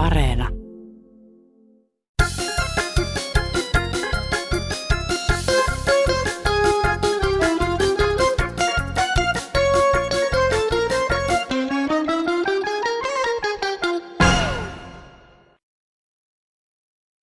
Areena. 0.00 0.48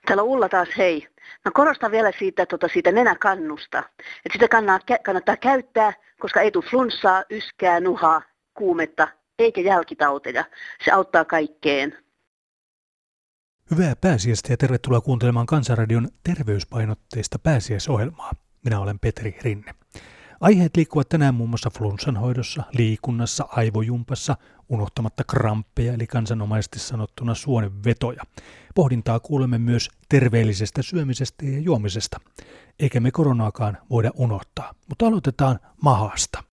Täällä 0.05 0.23
Ulla 0.23 0.49
taas, 0.49 0.67
hei. 0.77 1.07
Mä 1.45 1.51
korostan 1.53 1.91
vielä 1.91 2.11
siitä, 2.19 2.45
tuota, 2.45 2.67
siitä 2.67 2.91
nenäkannusta. 2.91 3.79
Että 3.99 4.33
sitä 4.33 4.47
kannattaa, 4.47 4.97
kannattaa 5.05 5.37
käyttää, 5.37 5.93
koska 6.19 6.41
ei 6.41 6.51
tule 6.51 6.65
flunssaa, 6.69 7.23
yskää, 7.31 7.79
nuhaa, 7.79 8.21
kuumetta 8.53 9.07
eikä 9.39 9.61
jälkitauteja. 9.61 10.43
Se 10.85 10.91
auttaa 10.91 11.25
kaikkeen. 11.25 12.06
Hyvää 13.71 13.95
pääsiäistä 14.01 14.53
ja 14.53 14.57
tervetuloa 14.57 15.01
kuuntelemaan 15.01 15.45
Kansanradion 15.45 16.07
terveyspainotteista 16.23 17.39
pääsiäisohjelmaa. 17.39 18.31
Minä 18.63 18.79
olen 18.79 18.99
Petri 18.99 19.37
Rinne. 19.41 19.75
Aiheet 20.41 20.77
liikkuvat 20.77 21.09
tänään 21.09 21.35
muun 21.35 21.49
muassa 21.49 21.69
flunssan 21.69 22.17
hoidossa, 22.17 22.63
liikunnassa, 22.73 23.47
aivojumpassa, 23.49 24.35
unohtamatta 24.69 25.23
kramppeja 25.23 25.93
eli 25.93 26.07
kansanomaisesti 26.07 26.79
sanottuna 26.79 27.35
suonenvetoja. 27.35 28.23
Pohdintaa 28.75 29.19
kuulemme 29.19 29.57
myös 29.57 29.89
terveellisestä 30.09 30.81
syömisestä 30.81 31.45
ja 31.45 31.59
juomisesta. 31.59 32.19
Eikä 32.79 32.99
me 32.99 33.11
koronaakaan 33.11 33.77
voida 33.89 34.11
unohtaa, 34.15 34.73
mutta 34.89 35.07
aloitetaan 35.07 35.59
mahasta. 35.81 36.43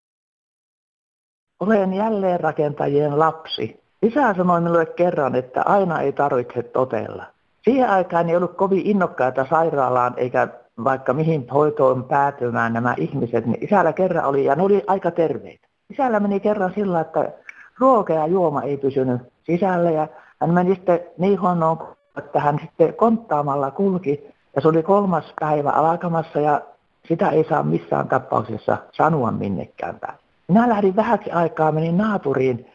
Olen 1.60 1.94
jälleen 1.94 2.40
rakentajien 2.40 3.18
lapsi. 3.18 3.83
Isä 4.04 4.34
sanoi 4.34 4.60
minulle 4.60 4.86
kerran, 4.86 5.34
että 5.34 5.62
aina 5.62 6.00
ei 6.00 6.12
tarvitse 6.12 6.62
totella. 6.62 7.24
Siihen 7.62 7.90
aikaan 7.90 8.28
ei 8.28 8.36
ollut 8.36 8.56
kovin 8.56 8.86
innokkaita 8.86 9.46
sairaalaan 9.50 10.14
eikä 10.16 10.48
vaikka 10.84 11.12
mihin 11.12 11.48
hoitoon 11.48 12.04
päätymään 12.04 12.72
nämä 12.72 12.94
ihmiset, 12.98 13.46
niin 13.46 13.64
isällä 13.64 13.92
kerran 13.92 14.24
oli, 14.24 14.44
ja 14.44 14.54
ne 14.54 14.62
oli 14.62 14.84
aika 14.86 15.10
terveitä. 15.10 15.68
Isällä 15.90 16.20
meni 16.20 16.40
kerran 16.40 16.72
sillä, 16.74 17.00
että 17.00 17.32
ruoka 17.78 18.12
ja 18.12 18.26
juoma 18.26 18.62
ei 18.62 18.76
pysynyt 18.76 19.20
sisällä, 19.44 19.90
ja 19.90 20.08
hän 20.40 20.50
meni 20.50 20.74
sitten 20.74 21.00
niin 21.18 21.40
huonoon, 21.40 21.78
että 22.18 22.40
hän 22.40 22.58
sitten 22.62 22.94
konttaamalla 22.94 23.70
kulki, 23.70 24.34
ja 24.56 24.60
se 24.62 24.68
oli 24.68 24.82
kolmas 24.82 25.34
päivä 25.40 25.70
alkamassa, 25.70 26.40
ja 26.40 26.60
sitä 27.08 27.28
ei 27.28 27.44
saa 27.48 27.62
missään 27.62 28.08
tapauksessa 28.08 28.76
sanoa 28.92 29.30
minnekään 29.30 29.98
päin. 30.00 30.18
Minä 30.48 30.68
lähdin 30.68 30.96
vähäksi 30.96 31.30
aikaa, 31.30 31.72
menin 31.72 31.98
naapuriin, 31.98 32.73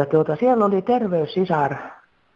ja 0.00 0.06
tuota, 0.06 0.36
siellä 0.36 0.64
oli 0.64 0.82
terveyssisar 0.82 1.74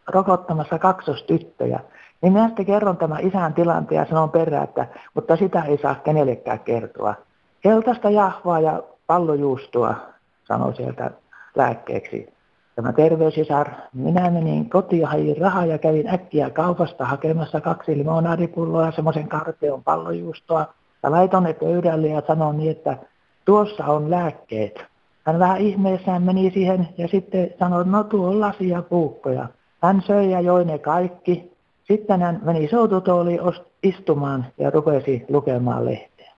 rokottamassa 0.07 0.79
kaksostyttöjä. 0.79 1.79
Niin 2.21 2.33
minä 2.33 2.47
sitten 2.47 2.65
kerron 2.65 2.97
tämän 2.97 3.27
isän 3.27 3.53
tilanteen 3.53 3.99
ja 3.99 4.05
sanon 4.05 4.29
perään, 4.29 4.63
että 4.63 4.87
mutta 5.13 5.35
sitä 5.35 5.61
ei 5.61 5.77
saa 5.77 5.95
kenellekään 5.95 6.59
kertoa. 6.59 7.15
Keltaista 7.61 8.09
jahvaa 8.09 8.59
ja 8.59 8.83
pallojuustoa, 9.07 9.95
sanoi 10.43 10.75
sieltä 10.75 11.11
lääkkeeksi. 11.55 12.33
Tämä 12.75 12.93
terveysisar, 12.93 13.67
minä 13.93 14.29
menin 14.29 14.69
kotiin, 14.69 15.05
hain 15.05 15.37
rahaa 15.41 15.65
ja 15.65 15.77
kävin 15.77 16.13
äkkiä 16.13 16.49
kaupasta 16.49 17.05
hakemassa 17.05 17.61
kaksi 17.61 17.97
limonaadipulloa 17.97 18.85
ja 18.85 18.91
semmoisen 18.91 19.27
karteon 19.27 19.83
pallojuustoa. 19.83 20.73
Ja 21.03 21.11
laitoin 21.11 21.43
ne 21.43 21.53
pöydälle 21.53 22.07
ja 22.07 22.21
sanoin 22.27 22.57
niin, 22.57 22.71
että 22.71 22.97
tuossa 23.45 23.85
on 23.85 24.11
lääkkeet. 24.11 24.94
Hän 25.25 25.39
vähän 25.39 25.61
ihmeessään 25.61 26.23
meni 26.23 26.51
siihen 26.51 26.87
ja 26.97 27.07
sitten 27.07 27.53
sanoi, 27.59 27.85
no 27.85 28.03
tuo 28.03 28.27
on 28.27 28.41
lasia 28.41 28.81
puukkoja. 28.81 29.47
Hän 29.81 30.01
söi 30.07 30.31
ja 30.31 30.41
joi 30.41 30.65
ne 30.65 30.79
kaikki 30.79 31.55
sitten 31.83 32.21
hän 32.21 32.41
meni 32.43 32.67
soututooliin 32.67 33.39
istumaan 33.83 34.45
ja 34.57 34.69
rupesi 34.69 35.25
lukemaan 35.29 35.85
lehteä. 35.85 36.31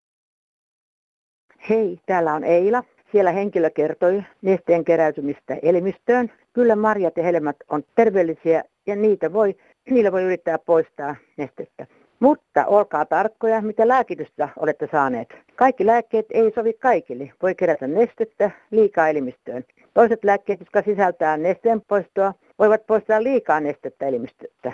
Hei, 1.69 1.99
täällä 2.05 2.33
on 2.33 2.43
Eila. 2.43 2.83
Siellä 3.11 3.31
henkilö 3.31 3.69
kertoi 3.69 4.23
nesteen 4.41 4.85
keräytymistä 4.85 5.57
elimistöön. 5.61 6.31
Kyllä 6.53 6.75
marjat 6.75 7.17
ja 7.17 7.23
helmat 7.23 7.55
on 7.69 7.83
terveellisiä 7.95 8.63
ja 8.87 8.95
niitä 8.95 9.33
voi, 9.33 9.55
niillä 9.89 10.11
voi 10.11 10.23
yrittää 10.23 10.57
poistaa 10.59 11.15
nestettä. 11.37 11.87
Mutta 12.19 12.65
olkaa 12.65 13.05
tarkkoja, 13.05 13.61
mitä 13.61 13.87
lääkitystä 13.87 14.49
olette 14.59 14.87
saaneet. 14.91 15.29
Kaikki 15.55 15.85
lääkkeet 15.85 16.25
ei 16.31 16.51
sovi 16.55 16.73
kaikille. 16.73 17.31
Voi 17.41 17.55
kerätä 17.55 17.87
nestettä 17.87 18.51
liikaa 18.71 19.09
elimistöön. 19.09 19.63
Toiset 19.93 20.23
lääkkeet, 20.23 20.59
jotka 20.59 20.81
sisältää 20.81 21.37
nesteen 21.37 21.81
poistoa, 21.87 22.33
voivat 22.59 22.87
poistaa 22.87 23.23
liikaa 23.23 23.59
nestettä 23.59 24.07
elimistöstä, 24.07 24.71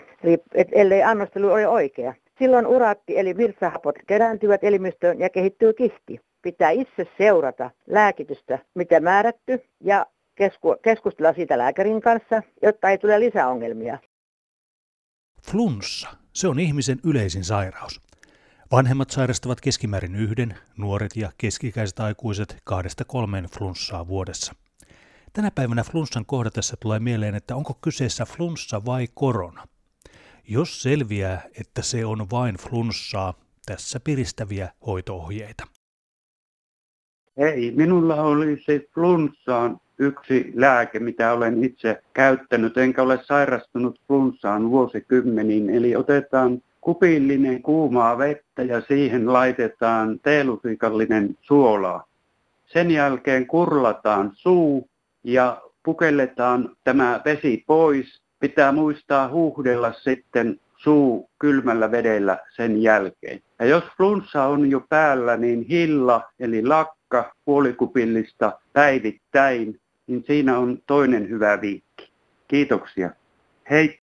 ellei 0.71 1.03
annostelu 1.03 1.51
ole 1.51 1.67
oikea. 1.67 2.13
Silloin 2.39 2.67
uraatti 2.67 3.19
eli 3.19 3.37
virtsahapot 3.37 3.95
kerääntyvät 4.07 4.63
elimistöön 4.63 5.19
ja 5.19 5.29
kehittyy 5.29 5.73
kihti. 5.73 6.19
Pitää 6.41 6.69
itse 6.69 7.07
seurata 7.17 7.71
lääkitystä, 7.87 8.59
mitä 8.75 8.99
määrätty, 8.99 9.63
ja 9.83 10.05
kesku- 10.35 10.77
keskustella 10.81 11.33
siitä 11.33 11.57
lääkärin 11.57 12.01
kanssa, 12.01 12.43
jotta 12.61 12.89
ei 12.89 12.97
tule 12.97 13.19
lisäongelmia. 13.19 13.97
Flunssa, 15.51 16.22
se 16.33 16.47
on 16.47 16.59
ihmisen 16.59 16.99
yleisin 17.03 17.43
sairaus. 17.43 18.01
Vanhemmat 18.71 19.09
sairastavat 19.09 19.61
keskimäärin 19.61 20.15
yhden, 20.15 20.57
nuoret 20.77 21.15
ja 21.15 21.31
keskikäiset 21.37 21.99
aikuiset 21.99 22.57
kahdesta 22.63 23.05
kolmeen 23.05 23.45
flunssaa 23.45 24.07
vuodessa. 24.07 24.55
Tänä 25.33 25.51
päivänä 25.51 25.83
flunssan 25.83 26.25
kohdatessa 26.25 26.77
tulee 26.79 26.99
mieleen, 26.99 27.35
että 27.35 27.55
onko 27.55 27.77
kyseessä 27.81 28.25
flunssa 28.25 28.85
vai 28.85 29.07
korona. 29.13 29.67
Jos 30.47 30.81
selviää, 30.81 31.41
että 31.59 31.81
se 31.81 32.05
on 32.05 32.27
vain 32.31 32.55
flunssaa, 32.55 33.33
tässä 33.65 33.99
piristäviä 33.99 34.69
hoitoohjeita. 34.85 35.67
Ei, 37.37 37.71
minulla 37.71 38.15
oli 38.15 38.63
se 38.65 38.87
flunssaan 38.93 39.79
yksi 39.99 40.51
lääke, 40.55 40.99
mitä 40.99 41.33
olen 41.33 41.63
itse 41.63 42.01
käyttänyt, 42.13 42.77
enkä 42.77 43.01
ole 43.01 43.19
sairastunut 43.23 43.99
flunssaan 44.07 44.71
vuosikymmeniin. 44.71 45.69
Eli 45.69 45.95
otetaan 45.95 46.61
kupillinen 46.81 47.61
kuumaa 47.61 48.17
vettä 48.17 48.63
ja 48.63 48.81
siihen 48.81 49.33
laitetaan 49.33 50.19
teelusikallinen 50.23 51.37
suolaa. 51.41 52.05
Sen 52.65 52.91
jälkeen 52.91 53.47
kurlataan 53.47 54.31
suu 54.33 54.87
ja 55.23 55.61
pukelletaan 55.83 56.69
tämä 56.83 57.21
vesi 57.25 57.63
pois. 57.67 58.21
Pitää 58.39 58.71
muistaa 58.71 59.29
huuhdella 59.29 59.93
sitten 59.93 60.59
suu 60.77 61.29
kylmällä 61.39 61.91
vedellä 61.91 62.37
sen 62.55 62.81
jälkeen. 62.81 63.41
Ja 63.59 63.65
jos 63.65 63.83
flunssa 63.97 64.43
on 64.43 64.71
jo 64.71 64.79
päällä, 64.89 65.37
niin 65.37 65.65
hilla 65.69 66.21
eli 66.39 66.65
lakka 66.65 67.33
puolikupillista 67.45 68.59
päivittäin, 68.73 69.79
niin 70.13 70.23
siinä 70.27 70.57
on 70.57 70.81
toinen 70.87 71.29
hyvä 71.29 71.61
viikki. 71.61 72.11
Kiitoksia. 72.47 73.09
Hei! 73.69 73.99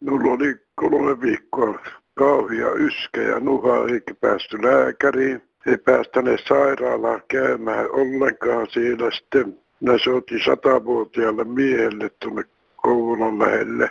Minulla 0.00 0.32
oli 0.32 0.56
kolme 0.74 1.20
viikkoa 1.20 1.78
kauhia 2.14 2.70
yskä 2.70 3.22
ja 3.22 3.40
nuha 3.40 3.86
eikä 3.92 4.14
päästy 4.14 4.62
lääkäriin. 4.62 5.42
Ei 5.66 5.78
päästäneet 5.78 6.40
sairaalaan 6.48 7.22
käymään 7.28 7.90
ollenkaan 7.90 8.66
siinä 8.70 9.10
sitten 9.10 9.58
minä 9.80 9.98
soitin 9.98 10.40
satavuotiaalle 10.44 11.44
miehelle 11.44 12.10
tuonne 12.20 12.44
Kouvolan 12.76 13.38
lähelle. 13.38 13.90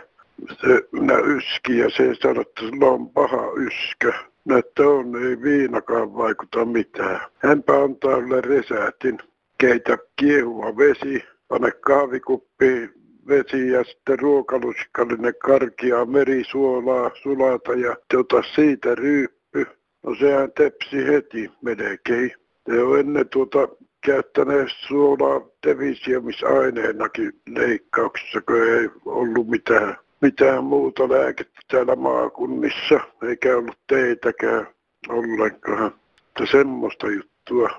Se, 0.60 0.88
minä 0.92 1.18
yski 1.18 1.78
ja 1.78 1.90
se 1.90 2.14
sanoi, 2.22 2.40
että 2.40 2.60
sulla 2.60 2.86
on 2.86 3.10
paha 3.10 3.52
yskä. 3.56 4.12
Näyttää 4.44 4.88
on, 4.88 5.24
ei 5.26 5.42
viinakaan 5.42 6.16
vaikuta 6.16 6.64
mitään. 6.64 7.20
Hänpä 7.38 7.82
antaa 7.82 8.16
ylle 8.16 8.40
resäätin. 8.40 9.18
Keitä 9.62 9.98
kiehuva 10.16 10.76
vesi, 10.76 11.24
pane 11.48 11.70
kahvikuppi 11.70 12.90
vesi 13.28 13.68
ja 13.68 13.84
sitten 13.84 14.18
ruokalusikallinen 14.18 15.34
karkia 15.42 16.04
merisuolaa 16.04 17.10
sulata 17.22 17.72
ja 17.72 17.96
tota 18.14 18.42
siitä 18.54 18.94
ryyppy. 18.94 19.66
No 20.02 20.14
sehän 20.14 20.52
tepsi 20.52 21.06
heti 21.06 21.50
melkein. 21.60 22.32
Se 22.70 22.82
on 22.82 22.98
ennen 23.00 23.28
tuota 23.28 23.68
käyttäneet 24.06 24.68
suolaa 24.88 25.40
tevisiomisaineenakin 25.60 27.32
leikkauksissa, 27.48 28.40
kun 28.40 28.62
ei 28.62 28.88
ollut 29.04 29.48
mitään, 29.48 29.96
mitään 30.20 30.64
muuta 30.64 31.08
lääkettä 31.08 31.60
täällä 31.70 31.96
maakunnissa, 31.96 33.00
eikä 33.28 33.56
ollut 33.56 33.78
teitäkään 33.86 34.66
ollenkaan. 35.08 35.94
Että 36.28 36.46
semmoista 36.50 37.06
juttua. 37.06 37.31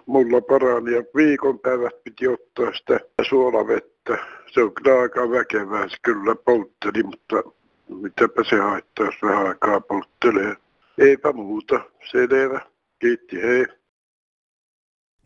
Mulla 0.05 0.41
parani 0.41 0.91
ja 0.91 1.03
viikon 1.15 1.59
päivät 1.59 2.03
piti 2.03 2.27
ottaa 2.27 2.73
sitä 2.73 2.99
suolavettä. 3.29 4.17
Se 4.51 4.63
on 4.63 4.73
kyllä 4.73 5.01
aika 5.01 5.29
väkevää, 5.31 5.89
se 5.89 5.97
kyllä 6.01 6.35
poltteli, 6.35 7.03
mutta 7.03 7.35
mitäpä 8.01 8.43
se 8.49 8.55
haittaa, 8.55 9.05
jos 9.05 9.15
vähän 9.23 9.47
aikaa 9.47 9.81
polttelee. 9.81 10.55
Eipä 10.97 11.31
muuta, 11.33 11.79
selvä. 12.11 12.61
Kiitti, 12.99 13.41
hei. 13.41 13.65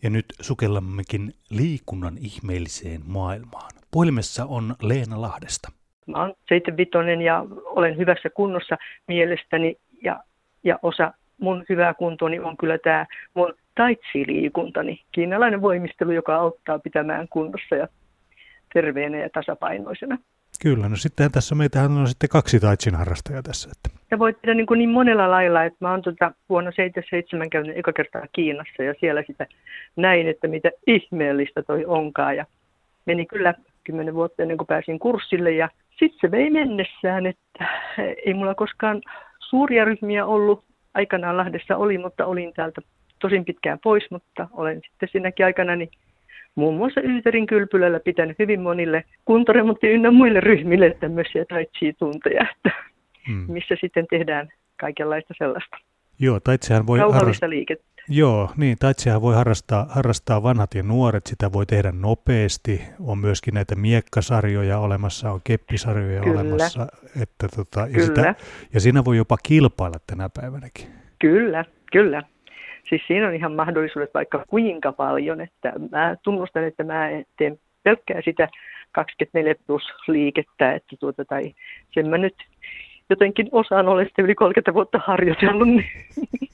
Ja 0.04 0.10
nyt 0.10 0.26
sukellammekin 0.42 1.34
liikunnan 1.50 2.18
ihmeelliseen 2.18 3.02
maailmaan. 3.08 3.72
Puhelimessa 3.92 4.46
on 4.46 4.76
Leena 4.82 5.22
Lahdesta. 5.22 5.72
Mä 6.08 6.22
oon 6.22 6.34
75 6.50 7.24
ja 7.26 7.46
olen 7.66 7.98
hyvässä 7.98 8.30
kunnossa 8.30 8.78
mielestäni 9.08 9.76
ja, 10.04 10.24
ja 10.64 10.80
osa 10.82 11.14
mun 11.42 11.66
hyvää 11.70 11.94
kuntoni 11.94 12.40
on 12.40 12.58
kyllä 12.58 12.78
tämä 12.78 13.06
mun 13.34 13.54
taitsiliikuntani, 13.78 15.02
kiinalainen 15.12 15.62
voimistelu, 15.62 16.12
joka 16.12 16.36
auttaa 16.36 16.80
pitämään 16.80 17.28
kunnossa 17.30 17.76
ja 17.76 17.88
terveenä 18.74 19.18
ja 19.18 19.30
tasapainoisena. 19.30 20.18
Kyllä, 20.62 20.90
no 20.90 20.96
sitten 20.96 21.32
tässä 21.32 21.56
meitähän 21.56 21.92
on 21.92 22.08
sitten 22.08 22.30
kaksi 22.30 22.60
taitsin 22.60 22.96
harrastajaa 22.96 23.44
tässä. 23.44 23.70
Että. 23.72 24.00
Ja 24.12 24.20
voi 24.20 24.34
tehdä 24.34 24.54
niin, 24.54 24.66
kuin 24.66 24.78
niin 24.78 24.90
monella 24.90 25.32
lailla, 25.32 25.64
että 25.64 25.78
mä 25.82 25.92
oon 25.92 26.02
tuota 26.02 26.32
vuonna 26.50 26.72
77 26.72 27.50
käynyt 27.50 27.78
eka 27.78 27.94
kertaa 27.94 28.26
Kiinassa 28.34 28.84
ja 28.84 28.94
siellä 29.00 29.24
sitä 29.28 29.48
näin, 29.96 30.28
että 30.28 30.48
mitä 30.48 30.70
ihmeellistä 30.88 31.64
toi 31.64 31.86
onkaan. 31.86 32.36
Ja 32.36 32.46
meni 33.06 33.26
kyllä 33.26 33.54
kymmenen 33.84 34.14
vuotta 34.14 34.42
ennen 34.42 34.58
kuin 34.58 34.68
pääsin 34.68 35.00
kurssille 35.00 35.52
ja 35.52 35.70
sitten 36.00 36.20
se 36.22 36.32
vei 36.32 36.50
mennessään, 36.50 37.26
että 37.26 37.68
ei 38.26 38.34
mulla 38.34 38.56
koskaan 38.56 39.02
suuria 39.40 39.86
ryhmiä 39.86 40.26
ollut. 40.26 40.64
Aikanaan 40.94 41.38
Lahdessa 41.38 41.78
oli, 41.78 41.98
mutta 41.98 42.26
olin 42.26 42.54
täältä 42.54 42.82
tosin 43.20 43.46
pitkään 43.46 43.80
pois, 43.84 44.12
mutta 44.12 44.48
olen 44.52 44.82
sitten 44.92 45.10
siinäkin 45.12 45.46
aikana 45.46 45.76
niin 45.76 45.90
muun 46.56 46.78
muassa 46.78 47.02
Yyterin 47.02 47.48
kylpylällä 47.48 48.00
pitänyt 48.00 48.40
hyvin 48.40 48.62
monille 48.62 49.04
kuntoremontti 49.26 49.88
ynnä 49.88 50.12
muille 50.12 50.40
ryhmille 50.40 50.98
tämmöisiä 51.00 51.46
taitsi-tunteja, 51.50 52.48
että 52.56 52.72
hmm. 53.28 53.46
missä 53.48 53.76
sitten 53.82 54.06
tehdään 54.10 54.50
kaikenlaista 54.80 55.34
sellaista. 55.38 55.78
Joo, 56.20 56.40
taitsihan 56.40 56.88
voi 56.88 57.00
harrastaa. 57.00 57.50
liikettä. 57.50 57.98
Joo, 58.10 58.50
niin, 58.58 58.78
taitsihan 58.80 59.22
voi 59.22 59.36
harrastaa, 59.36 59.86
harrastaa 59.90 60.44
vanhat 60.44 60.76
ja 60.76 60.84
nuoret, 60.84 61.28
sitä 61.28 61.54
voi 61.54 61.66
tehdä 61.66 61.92
nopeasti. 61.92 62.82
On 63.00 63.18
myöskin 63.18 63.54
näitä 63.54 63.76
miekkasarjoja 63.76 64.80
olemassa, 64.80 65.32
on 65.32 65.42
keppisarjoja 65.44 66.22
Kyllä. 66.22 66.42
olemassa. 66.42 66.88
Että 67.22 67.48
tota, 67.56 67.80
ja, 67.80 67.88
kyllä. 67.88 68.06
Sitä, 68.06 68.36
ja 68.74 68.80
siinä 68.80 69.06
voi 69.06 69.18
jopa 69.18 69.38
kilpailla 69.44 69.98
tänä 70.08 70.30
päivänäkin. 70.30 70.88
Kyllä, 71.20 71.66
kyllä. 71.92 72.24
Siis 72.90 73.02
siinä 73.08 73.28
on 73.28 73.36
ihan 73.36 73.52
mahdollisuudet 73.52 74.14
vaikka 74.14 74.44
kuinka 74.48 74.92
paljon, 74.92 75.42
että 75.42 75.74
mä 75.92 76.16
tunnustan, 76.24 76.64
että 76.64 76.84
mä 76.84 77.10
teen 77.38 77.60
pelkkää 77.84 78.22
sitä 78.26 78.50
24 78.92 79.56
plus 79.68 79.84
liikettä, 80.08 80.74
että 80.74 80.96
tuota, 81.00 81.26
tai 81.26 81.54
sen 81.94 82.10
mä 82.10 82.18
nyt 82.18 82.36
jotenkin 83.10 83.50
osaan 83.52 83.88
olla 83.88 84.04
sitten 84.04 84.26
yli 84.26 84.36
30 84.36 84.74
vuotta 84.74 85.00
harjoitellut, 85.06 85.68
niin, 85.68 85.86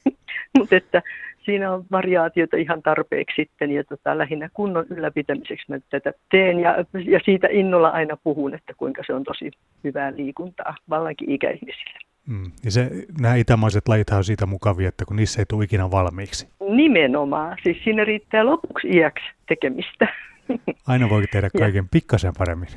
mutta 0.58 0.76
että 0.76 1.02
siinä 1.46 1.72
on 1.74 1.86
variaatiota 1.92 2.58
ihan 2.58 2.82
tarpeeksi 2.82 3.36
sitten 3.36 3.72
ja 3.72 3.84
tota, 3.84 4.18
lähinnä 4.18 4.50
kunnon 4.54 4.86
ylläpitämiseksi 4.90 5.66
mä 5.68 5.80
tätä 5.90 6.14
teen 6.32 6.60
ja, 6.60 6.76
ja 7.06 7.20
siitä 7.26 7.48
innolla 7.52 7.90
aina 7.90 8.18
puhun, 8.24 8.54
että 8.54 8.74
kuinka 8.78 9.04
se 9.08 9.14
on 9.14 9.24
tosi 9.24 9.52
hyvää 9.84 10.14
liikuntaa 10.16 10.76
vallankin 10.90 11.32
ikäihmisille. 11.32 12.13
Mm. 12.28 12.52
Ja 12.66 12.72
se, 12.72 12.90
nämä 13.22 13.36
itämaiset 13.36 13.88
lajit 13.88 14.10
on 14.10 14.24
siitä 14.24 14.46
mukavia, 14.46 14.90
että 14.90 15.06
kun 15.06 15.16
niissä 15.16 15.42
ei 15.42 15.46
tule 15.50 15.64
ikinä 15.64 15.92
valmiiksi. 15.92 16.48
Nimenomaan. 16.70 17.58
Siis 17.64 17.78
siinä 17.84 18.06
riittää 18.06 18.46
lopuksi 18.46 18.88
iäksi 18.88 19.26
tekemistä. 19.48 20.08
Aina 20.88 21.10
voi 21.10 21.24
tehdä 21.32 21.50
kaiken 21.58 21.84
ja. 21.84 21.90
pikkasen 21.92 22.34
paremmin. 22.38 22.68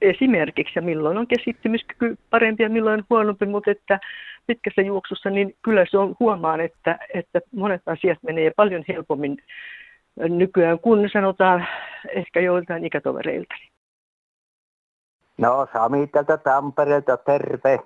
Esimerkiksi, 0.00 0.72
ja 0.76 0.82
milloin 0.82 1.18
on 1.18 1.26
keskittymiskyky 1.26 2.18
parempi 2.30 2.62
ja 2.62 2.70
milloin 2.70 3.04
huonompi, 3.10 3.46
mutta 3.46 3.70
että 3.70 4.00
pitkässä 4.46 4.82
juoksussa, 4.82 5.30
niin 5.30 5.56
kyllä 5.62 5.84
se 5.90 5.98
on 5.98 6.16
huomaan, 6.20 6.60
että, 6.60 6.98
että 7.14 7.40
monet 7.56 7.82
asiat 7.86 8.18
menee 8.22 8.52
paljon 8.56 8.84
helpommin 8.88 9.36
nykyään, 10.16 10.78
kun 10.78 11.08
sanotaan 11.12 11.66
ehkä 12.14 12.40
joiltain 12.40 12.84
ikätovereilta. 12.84 13.54
No 15.38 15.66
Sami 15.72 16.06
tältä 16.06 16.36
Tampereelta, 16.36 17.16
terve. 17.16 17.78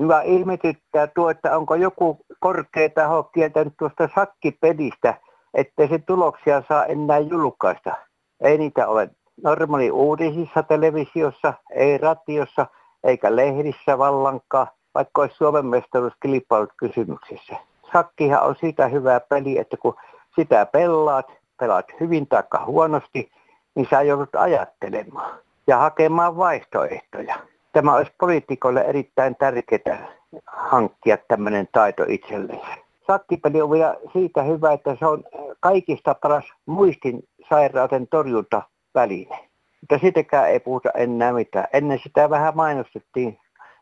Hyvä 0.00 0.22
ihmetyttää 0.22 1.06
tuo, 1.06 1.30
että 1.30 1.56
onko 1.56 1.74
joku 1.74 2.18
korkea 2.40 2.88
taho 2.88 3.22
kieltänyt 3.22 3.74
tuosta 3.78 4.08
sakkipelistä, 4.14 5.14
ettei 5.54 5.88
se 5.88 5.98
tuloksia 5.98 6.62
saa 6.68 6.84
enää 6.86 7.18
julkaista. 7.18 7.92
Ei 8.40 8.58
niitä 8.58 8.88
ole 8.88 9.10
normaali 9.42 9.90
uutisissa 9.90 10.62
televisiossa, 10.62 11.54
ei 11.74 11.98
ratiossa 11.98 12.66
eikä 13.04 13.36
lehdissä 13.36 13.98
vallankaan, 13.98 14.66
vaikka 14.94 15.20
olisi 15.20 15.36
Suomen 15.36 15.66
mestaruuskilpailut 15.66 16.72
kysymyksessä. 16.76 17.56
Sakkihan 17.92 18.42
on 18.42 18.56
sitä 18.60 18.88
hyvää 18.88 19.20
peli, 19.20 19.58
että 19.58 19.76
kun 19.76 19.94
sitä 20.36 20.66
pelaat, 20.66 21.32
pelaat 21.60 21.86
hyvin 22.00 22.26
tai 22.26 22.42
huonosti, 22.66 23.30
niin 23.74 23.86
sä 23.90 24.02
joudut 24.02 24.34
ajattelemaan 24.34 25.38
ja 25.66 25.78
hakemaan 25.78 26.36
vaihtoehtoja 26.36 27.36
tämä 27.76 27.94
olisi 27.94 28.12
poliitikoille 28.18 28.80
erittäin 28.80 29.36
tärkeää 29.36 30.08
hankkia 30.46 31.16
tämmöinen 31.28 31.68
taito 31.72 32.04
itselleen. 32.08 32.60
Sakkipeli 33.06 33.62
on 33.62 33.70
vielä 33.70 33.96
siitä 34.12 34.42
hyvä, 34.42 34.72
että 34.72 34.96
se 34.98 35.06
on 35.06 35.24
kaikista 35.60 36.14
paras 36.14 36.44
muistin 36.66 37.28
sairauden 37.48 38.08
torjuntaväline. 38.08 39.38
Mutta 39.80 39.98
sitäkään 39.98 40.50
ei 40.50 40.60
puhuta 40.60 40.90
enää 40.94 41.32
mitään. 41.32 41.66
Ennen 41.72 42.00
sitä 42.02 42.30
vähän 42.30 42.56
mainostettiin 42.56 43.38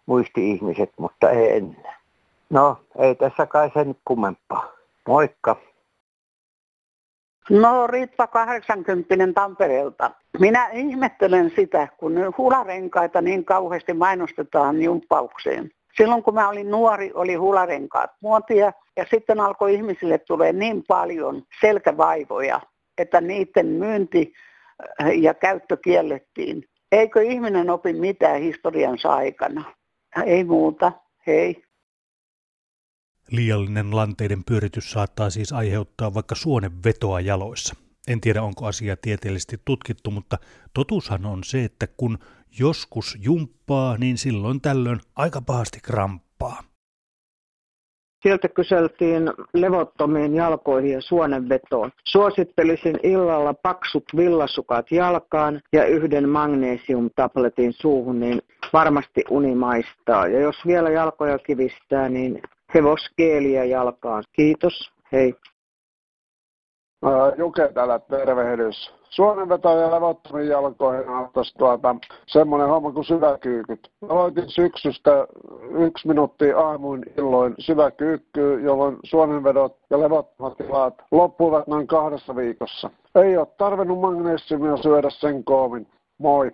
muisti-ihmiset, 0.06 0.90
mutta 0.98 1.30
ei 1.30 1.56
enää. 1.56 1.98
No, 2.50 2.76
ei 2.98 3.14
tässä 3.14 3.46
kai 3.46 3.70
sen 3.74 3.96
kummempaa. 4.04 4.72
Moikka! 5.08 5.56
No 7.50 7.86
Ritva 7.86 8.26
80 8.26 9.16
Tampereelta. 9.34 10.10
Minä 10.38 10.68
ihmettelen 10.72 11.52
sitä, 11.56 11.88
kun 11.96 12.34
hularenkaita 12.38 13.22
niin 13.22 13.44
kauheasti 13.44 13.92
mainostetaan 13.92 14.82
jumppaukseen. 14.82 15.70
Silloin 15.96 16.22
kun 16.22 16.34
mä 16.34 16.48
olin 16.48 16.70
nuori, 16.70 17.10
oli 17.14 17.34
hularenkaat 17.34 18.10
muotia 18.20 18.72
ja 18.96 19.04
sitten 19.10 19.40
alkoi 19.40 19.74
ihmisille 19.74 20.18
tulee 20.18 20.52
niin 20.52 20.84
paljon 20.88 21.42
selkävaivoja, 21.60 22.60
että 22.98 23.20
niiden 23.20 23.66
myynti 23.66 24.32
äh, 25.02 25.18
ja 25.18 25.34
käyttö 25.34 25.76
kiellettiin. 25.76 26.64
Eikö 26.92 27.22
ihminen 27.22 27.70
opi 27.70 27.92
mitään 27.92 28.40
historiansa 28.40 29.14
aikana? 29.14 29.64
Ei 30.26 30.44
muuta. 30.44 30.92
Hei. 31.26 31.64
Liiallinen 33.30 33.96
lanteiden 33.96 34.44
pyöritys 34.44 34.90
saattaa 34.90 35.30
siis 35.30 35.52
aiheuttaa 35.52 36.14
vaikka 36.14 36.34
suonenvetoa 36.34 37.20
jaloissa. 37.20 37.74
En 38.08 38.20
tiedä, 38.20 38.42
onko 38.42 38.66
asia 38.66 38.96
tieteellisesti 38.96 39.60
tutkittu, 39.64 40.10
mutta 40.10 40.38
totuushan 40.74 41.26
on 41.26 41.44
se, 41.44 41.64
että 41.64 41.86
kun 41.96 42.18
joskus 42.58 43.18
jumppaa, 43.20 43.96
niin 43.98 44.18
silloin 44.18 44.60
tällöin 44.60 45.00
aika 45.16 45.40
pahasti 45.40 45.78
kramppaa. 45.82 46.62
Sieltä 48.22 48.48
kyseltiin 48.48 49.22
levottomiin 49.54 50.34
jalkoihin 50.34 50.92
ja 50.92 51.00
suonenvetoon. 51.00 51.90
Suosittelisin 52.04 52.98
illalla 53.02 53.54
paksut 53.54 54.04
villasukat 54.16 54.90
jalkaan 54.90 55.60
ja 55.72 55.86
yhden 55.86 56.28
magnesiumtabletin 56.28 57.72
suuhun, 57.72 58.20
niin 58.20 58.42
varmasti 58.72 59.24
uni 59.30 59.54
maistaa. 59.54 60.26
Ja 60.26 60.40
jos 60.40 60.56
vielä 60.66 60.90
jalkoja 60.90 61.38
kivistää, 61.38 62.08
niin 62.08 62.42
hevoskeeliä 62.74 63.64
jalkaan. 63.64 64.24
Kiitos, 64.32 64.90
hei. 65.12 65.34
Juke 67.38 67.72
täällä 67.74 67.98
tervehdys. 67.98 68.94
Suonenveto 69.10 69.78
ja 69.78 69.90
levottomiin 69.90 70.48
jalkoihin 70.48 71.08
auttaisi 71.08 71.54
tuota, 71.58 71.96
semmoinen 72.26 72.68
homma 72.68 72.92
kuin 72.92 73.04
syväkyykyt. 73.04 73.90
Aloitin 74.08 74.50
syksystä 74.50 75.26
yksi 75.78 76.08
minuutti 76.08 76.52
aamuin 76.52 77.02
illoin 77.18 77.54
syväkyykkyy, 77.58 78.60
jolloin 78.60 78.96
suonenvedot 79.04 79.78
ja 79.90 80.00
levottomat 80.00 80.56
tilat 80.56 80.94
loppuivat 81.10 81.66
noin 81.66 81.86
kahdessa 81.86 82.36
viikossa. 82.36 82.90
Ei 83.14 83.36
ole 83.36 83.46
tarvinnut 83.46 84.00
magnesiumia 84.00 84.76
syödä 84.76 85.10
sen 85.10 85.44
koomin. 85.44 85.86
Moi. 86.18 86.50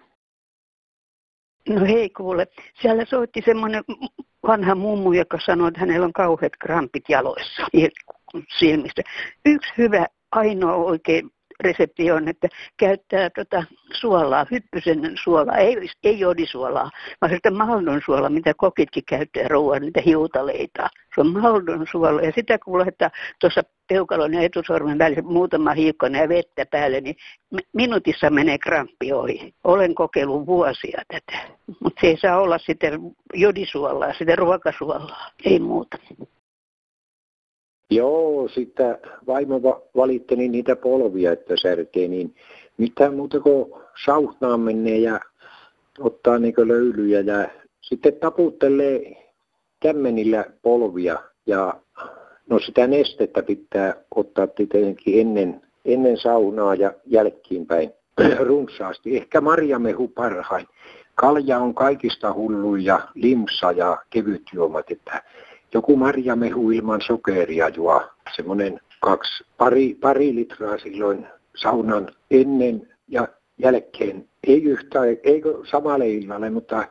No 1.69 1.87
hei 1.87 2.11
kuule, 2.11 2.47
siellä 2.83 3.05
soitti 3.05 3.43
semmoinen 3.45 3.85
vanha 4.47 4.75
mummu, 4.75 5.13
joka 5.13 5.39
sanoi, 5.47 5.69
että 5.69 5.81
hänellä 5.81 6.07
on 6.07 6.13
kauheat 6.13 6.53
krampit 6.59 7.05
jaloissa 7.09 7.67
silmistä. 8.59 9.03
Yksi 9.47 9.73
hyvä, 9.79 10.07
ainoa 10.33 10.75
oikein 10.75 11.31
resepti 11.61 12.11
on, 12.11 12.29
että 12.29 12.49
käyttää 12.77 13.31
tota 13.31 13.65
suolaa, 13.93 14.47
hyppysen 14.51 15.13
suolaa, 15.25 15.57
ei, 15.57 15.77
ei 16.05 16.19
jodisuolaa, 16.19 16.91
vaan 17.21 17.33
sitä 17.33 17.51
maldon 17.51 18.01
suolaa, 18.05 18.31
mitä 18.31 18.55
kokitkin 18.57 19.05
käyttää 19.09 19.49
ruoan, 19.49 19.83
niitä 19.83 20.01
hiutaleita. 20.07 20.89
Se 21.15 21.21
on 21.21 21.41
maldon 21.41 21.87
suola 21.91 22.21
ja 22.23 22.33
sitä 22.35 22.59
kun 22.59 22.79
laittaa 22.79 23.11
tuossa 23.41 23.63
peukalon 23.91 24.35
ja 24.35 24.41
etusormen 24.41 24.99
välissä 24.99 25.23
muutama 25.23 25.75
hiukkainen 25.75 26.21
ja 26.21 26.29
vettä 26.29 26.67
päälle, 26.67 27.01
niin 27.01 27.17
minuutissa 27.73 28.31
menee 28.31 28.59
kramppi 28.59 29.13
ohi. 29.13 29.55
Olen 29.65 29.95
kokeillut 29.95 30.47
vuosia 30.47 31.03
tätä, 31.09 31.39
mutta 31.81 32.01
se 32.01 32.07
ei 32.07 32.17
saa 32.17 32.41
olla 32.41 32.59
sitten 32.59 33.01
jodisuolaa, 33.35 34.13
sitä 34.13 34.37
ruokasuolaa, 34.37 35.31
ei 35.45 35.59
muuta. 35.59 35.99
Joo, 37.91 38.49
sitten 38.49 38.99
vaimo 39.27 39.61
valitteli 39.97 40.49
niitä 40.49 40.77
polvia, 40.77 41.33
että 41.33 41.55
särkee, 41.63 42.09
niin 42.09 42.35
mitään 42.77 43.15
muuta 43.15 43.41
kuin 43.41 43.73
sauhnaan 44.05 44.61
menee 44.61 44.99
ja 44.99 45.21
ottaa 45.99 46.39
niin 46.39 46.55
löylyjä 46.59 47.21
ja 47.21 47.49
sitten 47.81 48.15
taputtelee 48.15 49.17
kämmenillä 49.81 50.45
polvia 50.63 51.19
ja 51.47 51.81
no 52.51 52.59
sitä 52.59 52.87
nestettä 52.87 53.43
pitää 53.43 53.95
ottaa 54.15 54.47
tietenkin 54.47 55.21
ennen, 55.21 55.63
ennen 55.85 56.17
saunaa 56.19 56.75
ja 56.75 56.93
jälkeenpäin 57.07 57.93
runsaasti. 58.49 59.17
Ehkä 59.17 59.41
marjamehu 59.41 60.09
parhain. 60.09 60.67
Kalja 61.15 61.59
on 61.59 61.75
kaikista 61.75 62.33
hulluin 62.35 62.85
ja 62.85 63.01
limsa 63.15 63.73
ja 63.73 63.97
kevyt 64.11 64.43
juomat, 64.53 64.91
että 64.91 65.23
joku 65.75 65.97
marjamehu 65.97 66.71
ilman 66.71 67.01
sokeria 67.01 67.69
juo 67.69 68.03
semmoinen 68.37 68.81
kaksi, 69.01 69.45
pari, 69.59 69.97
pari 70.01 70.35
litraa 70.35 70.79
silloin 70.79 71.27
saunan 71.57 72.09
ennen 72.31 72.89
ja 73.09 73.29
jälkeen. 73.59 74.29
Ei 74.47 74.63
yhtään, 74.63 75.09
ei 75.09 75.43
samalle 75.71 76.09
illalle, 76.09 76.51
mutta 76.51 76.89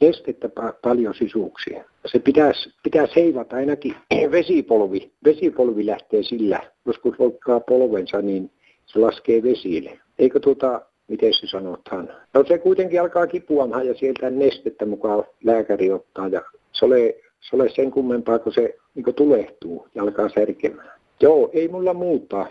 nestettä 0.00 0.48
paljon 0.82 1.14
sisuuksia. 1.14 1.84
Se 2.06 2.18
pitäisi, 2.18 2.70
pitäisi 2.82 3.16
heivata 3.16 3.56
ainakin 3.56 3.94
vesipolvi. 4.30 5.12
Vesipolvi 5.24 5.86
lähtee 5.86 6.22
sillä. 6.22 6.60
Joskus 6.86 7.14
loikkaa 7.18 7.60
polvensa, 7.60 8.22
niin 8.22 8.50
se 8.86 8.98
laskee 8.98 9.42
vesille. 9.42 9.98
Eikö 10.18 10.40
tuota, 10.40 10.82
miten 11.08 11.34
se 11.34 11.46
sanotaan? 11.46 12.08
No 12.34 12.44
se 12.48 12.58
kuitenkin 12.58 13.00
alkaa 13.00 13.26
kipuamaan 13.26 13.86
ja 13.86 13.94
sieltä 13.94 14.30
nestettä 14.30 14.86
mukaan 14.86 15.24
lääkäri 15.44 15.90
ottaa 15.90 16.28
ja 16.28 16.42
se 16.72 16.84
ole, 16.84 17.14
se 17.40 17.56
ole 17.56 17.70
sen 17.74 17.90
kummempaa, 17.90 18.38
kun 18.38 18.52
se 18.52 18.74
niin 18.94 19.14
tulehtuu 19.14 19.88
ja 19.94 20.02
alkaa 20.02 20.28
särkemään. 20.28 21.00
Joo, 21.20 21.50
ei 21.52 21.68
mulla 21.68 21.94
muuta. 21.94 22.46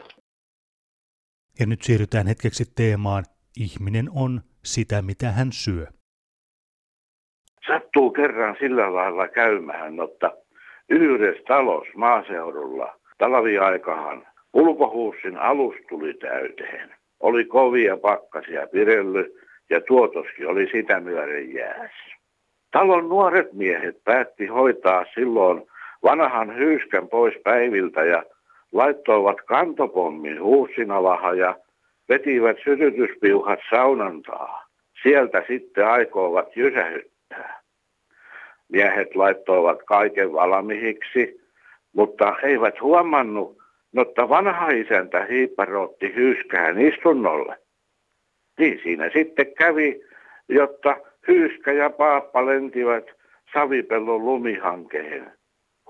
Ja 1.59 1.65
nyt 1.65 1.81
siirrytään 1.81 2.27
hetkeksi 2.27 2.65
teemaan 2.75 3.23
Ihminen 3.57 4.09
on 4.15 4.41
sitä, 4.65 5.01
mitä 5.01 5.31
hän 5.31 5.49
syö. 5.51 5.87
Sattuu 7.91 8.11
kerran 8.11 8.55
sillä 8.59 8.93
lailla 8.93 9.27
käymään, 9.27 9.99
että 9.99 10.31
yhdessä 10.89 11.43
talous 11.47 11.87
maaseudulla 11.95 12.95
talviaikahan 13.17 14.27
ulkohuussin 14.53 15.37
alus 15.37 15.75
tuli 15.89 16.13
täyteen. 16.13 16.95
Oli 17.19 17.45
kovia 17.45 17.97
pakkasia 17.97 18.67
pirelly 18.67 19.39
ja 19.69 19.81
tuotoskin 19.81 20.47
oli 20.47 20.69
sitä 20.71 20.99
myöden 20.99 21.53
jääs. 21.53 21.91
Talon 22.71 23.09
nuoret 23.09 23.53
miehet 23.53 24.03
päätti 24.03 24.47
hoitaa 24.47 25.05
silloin 25.13 25.63
vanhan 26.03 26.57
hyyskän 26.57 27.07
pois 27.07 27.35
päiviltä 27.43 28.03
ja 28.03 28.23
laittoivat 28.71 29.37
kantopommin 29.45 30.41
huussinalaha 30.41 31.33
ja 31.33 31.55
vetivät 32.09 32.57
sytytyspiuhat 32.63 33.59
saunantaa. 33.69 34.65
Sieltä 35.03 35.43
sitten 35.47 35.87
aikoivat 35.87 36.57
jysähyttää. 36.57 37.60
Miehet 38.71 39.15
laittoivat 39.15 39.83
kaiken 39.85 40.33
valmiiksi, 40.33 41.41
mutta 41.93 42.35
eivät 42.43 42.81
huomannut, 42.81 43.57
että 44.01 44.29
vanha 44.29 44.67
isäntä 44.67 45.25
hiipparotti 45.25 46.15
hyyskään 46.15 46.81
istunnolle. 46.81 47.57
Niin 48.59 48.79
siinä 48.83 49.09
sitten 49.13 49.53
kävi, 49.53 50.01
jotta 50.49 50.97
hyyskä 51.27 51.71
ja 51.71 51.89
paappa 51.89 52.45
lentivät 52.45 53.05
savipellon 53.53 54.25
lumihankeen. 54.25 55.31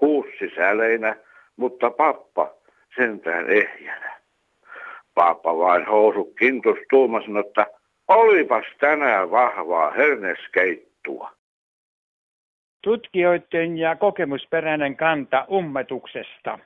Huussi 0.02 0.52
säleinä, 0.56 1.16
mutta 1.56 1.90
pappa 1.90 2.54
sentään 2.96 3.50
ehjänä. 3.50 4.22
Paappa 5.14 5.58
vain 5.58 5.86
housu 5.86 6.26
kintus 6.26 6.78
tuumas, 6.90 7.24
että 7.46 7.68
olipas 8.08 8.66
tänään 8.80 9.32
vahvaa 9.32 9.92
herneskeittua. 9.92 11.32
Tutkijoiden 12.82 13.78
ja 13.78 13.96
kokemusperäinen 13.96 14.98
kanta 14.98 15.46
ummetuksesta. 15.52 16.60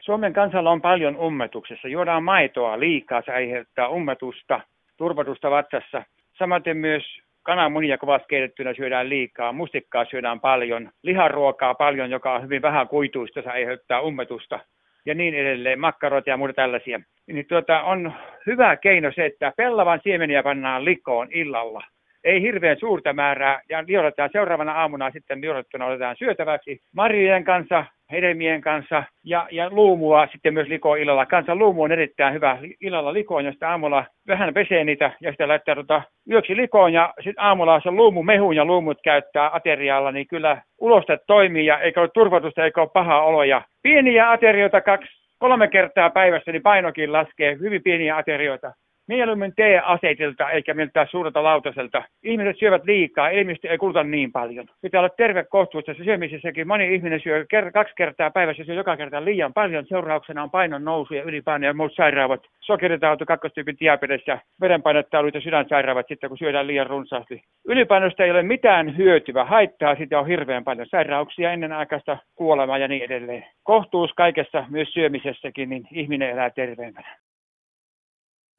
Suomen 0.00 0.32
kansalla 0.32 0.70
on 0.70 0.80
paljon 0.80 1.16
ummetuksessa. 1.16 1.88
Juodaan 1.88 2.22
maitoa 2.22 2.80
liikaa, 2.80 3.22
se 3.22 3.32
aiheuttaa 3.32 3.88
ummetusta, 3.88 4.60
turvatusta 4.96 5.50
vatsassa. 5.50 6.02
Samaten 6.38 6.76
myös 6.76 7.02
kananmunia 7.42 7.98
kovasti 7.98 8.26
keitettynä 8.28 8.74
syödään 8.74 9.08
liikaa, 9.08 9.52
mustikkaa 9.52 10.04
syödään 10.04 10.40
paljon, 10.40 10.90
liharuokaa 11.02 11.74
paljon, 11.74 12.10
joka 12.10 12.34
on 12.34 12.42
hyvin 12.42 12.62
vähän 12.62 12.88
kuituista, 12.88 13.42
se 13.42 13.50
aiheuttaa 13.50 14.00
ummetusta 14.00 14.60
ja 15.06 15.14
niin 15.14 15.34
edelleen, 15.34 15.80
makkaroita 15.80 16.30
ja 16.30 16.36
muuta 16.36 16.52
tällaisia. 16.52 17.00
Niin 17.26 17.46
tuota, 17.46 17.82
on 17.82 18.12
hyvä 18.46 18.76
keino 18.76 19.12
se, 19.14 19.26
että 19.26 19.52
pellavan 19.56 20.00
siemeniä 20.02 20.42
pannaan 20.42 20.84
likoon 20.84 21.28
illalla 21.30 21.84
ei 22.24 22.42
hirveän 22.42 22.76
suurta 22.80 23.12
määrää, 23.12 23.60
ja 23.68 23.84
liotetaan 23.86 24.30
seuraavana 24.32 24.72
aamuna 24.72 25.10
sitten 25.10 25.40
liotettuna 25.40 25.86
otetaan 25.86 26.16
syötäväksi 26.18 26.80
marjojen 26.96 27.44
kanssa, 27.44 27.84
hedelmien 28.12 28.60
kanssa, 28.60 29.02
ja, 29.24 29.48
ja 29.50 29.70
luumua 29.70 30.28
sitten 30.32 30.54
myös 30.54 30.68
likoa 30.68 30.96
illalla. 30.96 31.26
Kanssa 31.26 31.54
luumu 31.54 31.82
on 31.82 31.92
erittäin 31.92 32.34
hyvä 32.34 32.58
illalla 32.80 33.12
likoon, 33.12 33.44
josta 33.44 33.68
aamulla 33.70 34.04
vähän 34.26 34.54
pesee 34.54 34.84
niitä, 34.84 35.10
ja 35.20 35.30
sitten 35.30 35.48
laittaa 35.48 35.74
tota 35.74 36.02
yöksi 36.30 36.56
likoon, 36.56 36.92
ja 36.92 37.14
sitten 37.16 37.44
aamulla 37.44 37.80
se 37.80 37.90
luumu 37.90 38.22
mehuun 38.22 38.56
ja 38.56 38.64
luumut 38.64 38.98
käyttää 39.04 39.50
aterialla, 39.52 40.12
niin 40.12 40.26
kyllä 40.26 40.62
uloste 40.78 41.18
toimii, 41.26 41.66
ja 41.66 41.78
eikä 41.78 42.00
ole 42.00 42.08
turvatusta, 42.14 42.64
eikä 42.64 42.80
ole 42.80 42.90
paha 42.94 43.22
oloja. 43.22 43.62
Pieniä 43.82 44.30
aterioita 44.30 44.80
kaksi, 44.80 45.10
kolme 45.38 45.68
kertaa 45.68 46.10
päivässä, 46.10 46.52
niin 46.52 46.62
painokin 46.62 47.12
laskee, 47.12 47.56
hyvin 47.60 47.82
pieniä 47.82 48.16
aterioita 48.16 48.72
mieluummin 49.08 49.52
T-asetilta 49.52 50.50
eikä 50.50 50.74
miltään 50.74 51.08
suurelta 51.10 51.42
lautaselta. 51.42 52.02
Ihmiset 52.22 52.58
syövät 52.58 52.84
liikaa, 52.84 53.30
elimistö 53.30 53.68
ei 53.68 53.78
kuluta 53.78 54.04
niin 54.04 54.32
paljon. 54.32 54.66
Pitää 54.82 55.00
olla 55.00 55.08
terve 55.08 55.44
kohtuus 55.44 55.84
syömisessäkin. 56.04 56.68
Moni 56.68 56.94
ihminen 56.94 57.20
syö 57.20 57.42
ker- 57.42 57.72
kaksi 57.72 57.94
kertaa 57.96 58.30
päivässä, 58.30 58.64
syö 58.64 58.74
joka 58.74 58.96
kerta 58.96 59.24
liian 59.24 59.52
paljon. 59.52 59.86
Seurauksena 59.86 60.42
on 60.42 60.50
painon 60.50 60.84
nousu 60.84 61.14
ja 61.14 61.22
ylipaino 61.22 61.66
ja 61.66 61.74
muut 61.74 61.94
sairaavat. 61.94 62.40
Sokeritauti, 62.60 63.24
kakkostyypin 63.24 63.76
diabetes 63.80 64.22
ja 64.26 64.38
verenpainetaulut 64.60 65.34
ja 65.34 65.40
sydänsairaavat 65.40 66.08
sitten, 66.08 66.28
kun 66.28 66.38
syödään 66.38 66.66
liian 66.66 66.86
runsaasti. 66.86 67.42
Ylipainosta 67.64 68.24
ei 68.24 68.30
ole 68.30 68.42
mitään 68.42 68.96
hyötyä, 68.96 69.44
haittaa 69.44 69.96
sitä 69.96 70.20
on 70.20 70.26
hirveän 70.26 70.64
paljon. 70.64 70.86
Sairauksia, 70.86 71.52
ennenaikaista 71.52 72.18
kuolemaa 72.34 72.78
ja 72.78 72.88
niin 72.88 73.02
edelleen. 73.02 73.46
Kohtuus 73.62 74.12
kaikessa, 74.16 74.64
myös 74.70 74.88
syömisessäkin, 74.92 75.68
niin 75.68 75.88
ihminen 75.92 76.30
elää 76.30 76.50
terveempänä. 76.50 77.27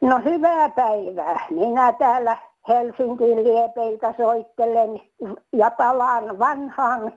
No 0.01 0.19
hyvää 0.25 0.69
päivää. 0.69 1.45
Minä 1.49 1.93
täällä 1.93 2.37
Helsingin 2.67 3.43
liepeiltä 3.43 4.13
soittelen 4.17 5.01
ja 5.53 5.71
palaan 5.71 6.39
vanhaan 6.39 7.13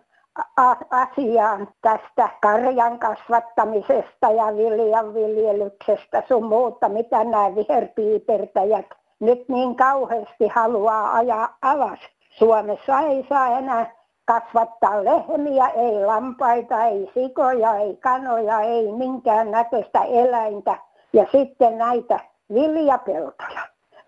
asiaan 0.91 1.69
tästä 1.83 2.29
karjan 2.43 2.99
kasvattamisesta 2.99 4.31
ja 4.31 4.57
viljan 4.57 5.15
viljelyksestä 5.15 6.23
sun 6.29 6.45
muuta, 6.45 6.89
mitä 6.89 7.25
nämä 7.25 7.55
viherpiipertäjät 7.55 8.87
nyt 9.21 9.49
niin 9.49 9.77
kauheasti 9.77 10.49
haluaa 10.49 11.15
ajaa 11.15 11.57
alas. 11.63 11.99
Suomessa 12.31 13.01
ei 13.01 13.27
saa 13.29 13.59
enää 13.59 13.91
kasvattaa 14.25 15.05
lehmiä, 15.05 15.67
ei 15.67 16.05
lampaita, 16.05 16.85
ei 16.85 17.11
sikoja, 17.15 17.75
ei 17.75 17.97
kanoja, 17.97 18.61
ei 18.61 18.93
minkään 18.93 19.51
näköistä 19.51 20.03
eläintä. 20.03 20.79
Ja 21.13 21.27
sitten 21.33 21.79
näitä 21.79 22.21
viljapeltoja. 22.55 23.61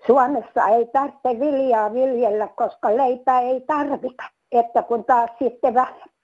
Suomessa 0.06 0.66
ei 0.66 0.86
tarvitse 0.86 1.40
viljaa 1.40 1.92
viljellä, 1.92 2.48
koska 2.56 2.96
leipää 2.96 3.40
ei 3.40 3.60
tarvita. 3.60 4.22
Että 4.52 4.82
kun 4.82 5.04
taas 5.04 5.30
sitten 5.38 5.74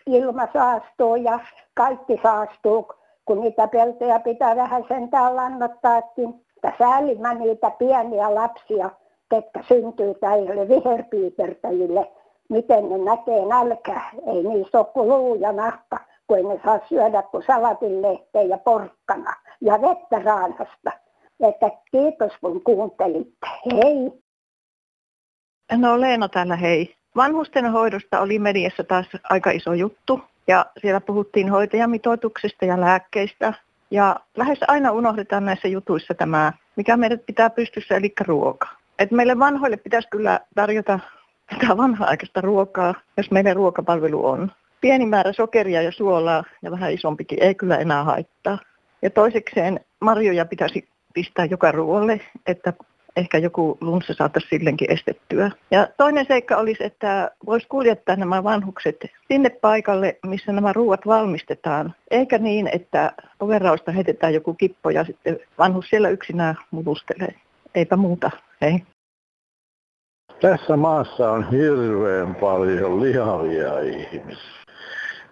ilma 0.06 0.48
saastuu 0.52 1.16
ja 1.16 1.38
kaikki 1.74 2.20
saastuu, 2.22 2.92
kun 3.24 3.40
niitä 3.40 3.68
peltoja 3.68 4.20
pitää 4.20 4.56
vähän 4.56 4.84
sentään 4.88 5.36
lannottaakin. 5.36 6.46
Että 6.56 6.72
säällimä 6.78 7.34
niitä 7.34 7.70
pieniä 7.70 8.34
lapsia, 8.34 8.90
ketkä 9.30 9.62
syntyy 9.68 10.14
täille 10.14 10.68
viherpiipertäjille, 10.68 12.12
miten 12.48 12.88
ne 12.88 12.98
näkee 12.98 13.46
nälkää. 13.46 14.10
Ei 14.26 14.42
niissä 14.42 14.78
ole 14.78 14.86
kuin 14.86 15.08
luu 15.08 15.34
ja 15.34 15.52
nahka, 15.52 15.96
kun 16.26 16.36
ei 16.36 16.44
ne 16.44 16.60
saa 16.64 16.78
syödä 16.88 17.22
kuin 17.22 17.44
salatinlehteen 17.46 18.48
ja 18.48 18.58
porkkana 18.58 19.34
ja 19.60 19.82
vettä 19.82 20.18
raanasta 20.24 20.90
että 21.48 21.70
kiitos 21.90 22.32
kun 22.40 22.62
kuuntelitte. 22.62 23.46
Hei! 23.72 24.12
No 25.76 26.00
Leena 26.00 26.28
täällä 26.28 26.56
hei. 26.56 26.96
Vanhusten 27.16 27.72
hoidosta 27.72 28.20
oli 28.20 28.38
mediassa 28.38 28.84
taas 28.84 29.06
aika 29.30 29.50
iso 29.50 29.74
juttu 29.74 30.20
ja 30.46 30.66
siellä 30.80 31.00
puhuttiin 31.00 31.50
hoitajamitoituksesta 31.50 32.64
ja 32.64 32.80
lääkkeistä. 32.80 33.54
Ja 33.90 34.16
lähes 34.36 34.58
aina 34.68 34.92
unohdetaan 34.92 35.44
näissä 35.44 35.68
jutuissa 35.68 36.14
tämä, 36.14 36.52
mikä 36.76 36.96
meidät 36.96 37.26
pitää 37.26 37.50
pystyssä, 37.50 37.96
eli 37.96 38.12
ruoka. 38.26 38.68
Et 38.98 39.10
meille 39.10 39.38
vanhoille 39.38 39.76
pitäisi 39.76 40.08
kyllä 40.08 40.40
tarjota 40.54 40.98
tätä 41.50 41.76
vanha-aikaista 41.76 42.40
ruokaa, 42.40 42.94
jos 43.16 43.30
meidän 43.30 43.56
ruokapalvelu 43.56 44.26
on. 44.26 44.52
Pieni 44.80 45.06
määrä 45.06 45.32
sokeria 45.32 45.82
ja 45.82 45.92
suolaa 45.92 46.44
ja 46.62 46.70
vähän 46.70 46.92
isompikin 46.92 47.42
ei 47.42 47.54
kyllä 47.54 47.76
enää 47.76 48.04
haittaa. 48.04 48.58
Ja 49.02 49.10
toisekseen 49.10 49.80
marjoja 50.00 50.44
pitäisi 50.44 50.88
pistää 51.14 51.44
joka 51.44 51.72
ruoalle, 51.72 52.20
että 52.46 52.72
ehkä 53.16 53.38
joku 53.38 53.78
lunssa 53.80 54.14
saataisiin 54.14 54.58
sillekin 54.58 54.92
estettyä. 54.92 55.50
Ja 55.70 55.88
toinen 55.96 56.26
seikka 56.28 56.56
olisi, 56.56 56.84
että 56.84 57.30
voisi 57.46 57.68
kuljettaa 57.68 58.16
nämä 58.16 58.44
vanhukset 58.44 58.96
sinne 59.28 59.50
paikalle, 59.50 60.18
missä 60.26 60.52
nämä 60.52 60.72
ruuat 60.72 61.06
valmistetaan, 61.06 61.94
eikä 62.10 62.38
niin, 62.38 62.70
että 62.72 63.12
overausta 63.40 63.92
heitetään 63.92 64.34
joku 64.34 64.54
kippo 64.54 64.90
ja 64.90 65.04
sitten 65.04 65.38
vanhus 65.58 65.88
siellä 65.88 66.08
yksinään 66.08 66.56
mulustelee. 66.70 67.34
Eipä 67.74 67.96
muuta, 67.96 68.30
ei. 68.60 68.82
Tässä 70.40 70.76
maassa 70.76 71.30
on 71.30 71.50
hirveän 71.50 72.34
paljon 72.34 73.02
lihavia 73.02 73.80
ihmisiä. 73.80 74.60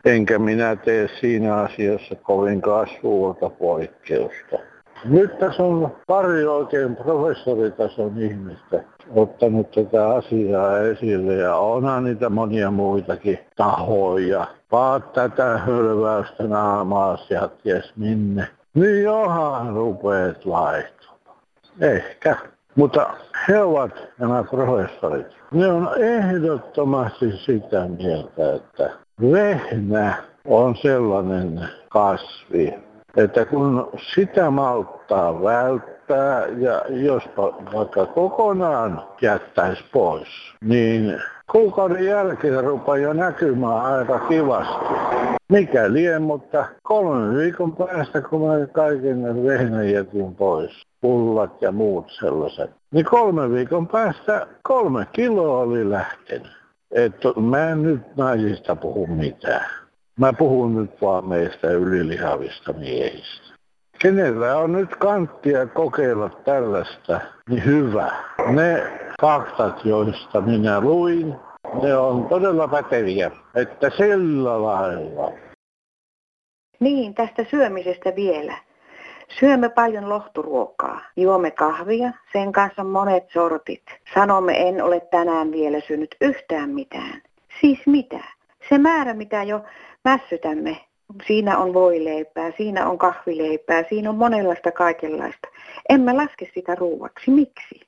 Enkä 0.05 0.39
minä 0.39 0.77
tee 0.77 1.09
siinä 1.21 1.55
asiassa 1.55 2.15
kovinkaan 2.15 2.87
suurta 3.01 3.51
poikkeusta. 3.51 4.59
Nyt 5.05 5.39
tässä 5.39 5.63
on 5.63 5.93
pari 6.07 6.47
oikein 6.47 6.97
professoritason 6.97 8.19
ihmistä 8.19 8.85
ottanut 9.15 9.71
tätä 9.71 10.09
asiaa 10.09 10.79
esille 10.79 11.35
ja 11.35 11.57
onhan 11.57 12.05
niitä 12.05 12.29
monia 12.29 12.71
muitakin 12.71 13.39
tahoja. 13.57 14.47
Paat 14.71 15.13
tätä 15.13 15.59
hölväystä 15.59 16.45
naamaas 16.45 17.31
ja 17.31 17.49
ties 17.63 17.93
minne. 17.97 18.49
Niin 18.75 19.03
johan 19.03 19.75
rupeet 19.75 20.45
laittumaan. 20.45 21.37
Ehkä. 21.81 22.37
Mutta 22.75 23.11
he 23.49 23.61
ovat 23.61 23.93
nämä 24.19 24.45
professorit. 24.45 25.27
Ne 25.51 25.67
on 25.67 25.89
ehdottomasti 25.97 27.33
sitä 27.33 27.89
mieltä, 27.89 28.55
että 28.55 28.91
vehnä 29.33 30.15
on 30.45 30.77
sellainen 30.77 31.69
kasvi, 31.89 32.75
että 33.17 33.45
kun 33.45 33.91
sitä 34.15 34.51
malttaa 34.51 35.43
välttää 35.43 36.47
ja 36.47 36.83
jospa 36.89 37.43
vaikka 37.75 38.07
kokonaan 38.07 39.03
jättäisi 39.23 39.85
pois, 39.93 40.29
niin 40.61 41.21
kuukauden 41.53 42.05
jälkeen 42.05 42.65
rupeaa 42.65 42.99
jo 42.99 43.13
näkymään 43.13 43.81
aika 43.81 44.19
kivasti. 44.19 44.95
Mikä 45.49 45.93
lie, 45.93 46.19
mutta 46.19 46.65
kolmen 46.83 47.37
viikon 47.37 47.77
päästä, 47.77 48.21
kun 48.21 48.41
mä 48.41 48.67
kaiken 48.67 49.45
vehnän 49.45 49.91
jätin 49.91 50.35
pois, 50.35 50.83
pullat 51.01 51.63
ja 51.63 51.73
muut 51.73 52.11
sellaiset, 52.11 52.71
niin 52.91 53.05
kolmen 53.05 53.53
viikon 53.53 53.87
päästä 53.87 54.47
kolme 54.63 55.07
kiloa 55.13 55.59
oli 55.59 55.91
lähtenyt. 55.91 56.59
Että 56.91 57.29
mä 57.41 57.69
en 57.69 57.83
nyt 57.83 58.17
naisista 58.17 58.77
puhu 58.77 59.07
mitään. 59.07 59.67
Mä 60.19 60.33
puhun 60.33 60.77
nyt 60.77 61.03
vaan 61.03 61.29
meistä 61.29 61.71
ylilihavista 61.71 62.73
miehistä. 62.73 63.49
Kenellä 63.99 64.57
on 64.57 64.73
nyt 64.73 64.97
kanttia 64.97 65.67
kokeilla 65.67 66.29
tällaista, 66.29 67.21
niin 67.49 67.65
hyvä. 67.65 68.13
Ne 68.47 68.99
faktat, 69.23 69.85
joista 69.85 70.41
minä 70.41 70.81
luin, 70.81 71.35
ne 71.83 71.97
on 71.97 72.29
todella 72.29 72.69
päteviä, 72.69 73.31
että 73.55 73.91
sillä 73.91 74.63
lailla. 74.63 75.33
Niin, 76.81 77.15
tästä 77.15 77.45
syömisestä 77.51 78.17
vielä. 78.17 78.55
Syömme 79.41 79.69
paljon 79.69 80.09
lohturuokaa, 80.09 81.01
juomme 81.17 81.51
kahvia, 81.51 82.13
sen 82.33 82.53
kanssa 82.53 82.85
monet 82.85 83.25
sortit. 83.33 83.83
Sanomme 84.15 84.69
en 84.69 84.83
ole 84.83 85.01
tänään 85.01 85.53
vielä 85.53 85.81
syönyt 85.81 86.17
yhtään 86.21 86.71
mitään. 86.71 87.23
Siis 87.61 87.79
mitä? 87.87 88.38
Se 88.69 88.79
määrä, 88.79 89.15
mitä 89.15 89.43
jo 89.43 89.61
mässytämme, 90.05 90.77
siinä 91.27 91.59
on 91.59 91.75
voileipää, 91.75 92.53
siinä 92.57 92.89
on 92.89 92.99
kahvileipää, 92.99 93.85
siinä 93.89 94.11
on 94.11 94.17
monenlaista 94.17 94.73
kaikenlaista. 94.73 95.49
Emme 95.89 96.13
laske 96.13 96.51
sitä 96.55 96.75
ruuaksi. 96.75 97.31
Miksi? 97.31 97.81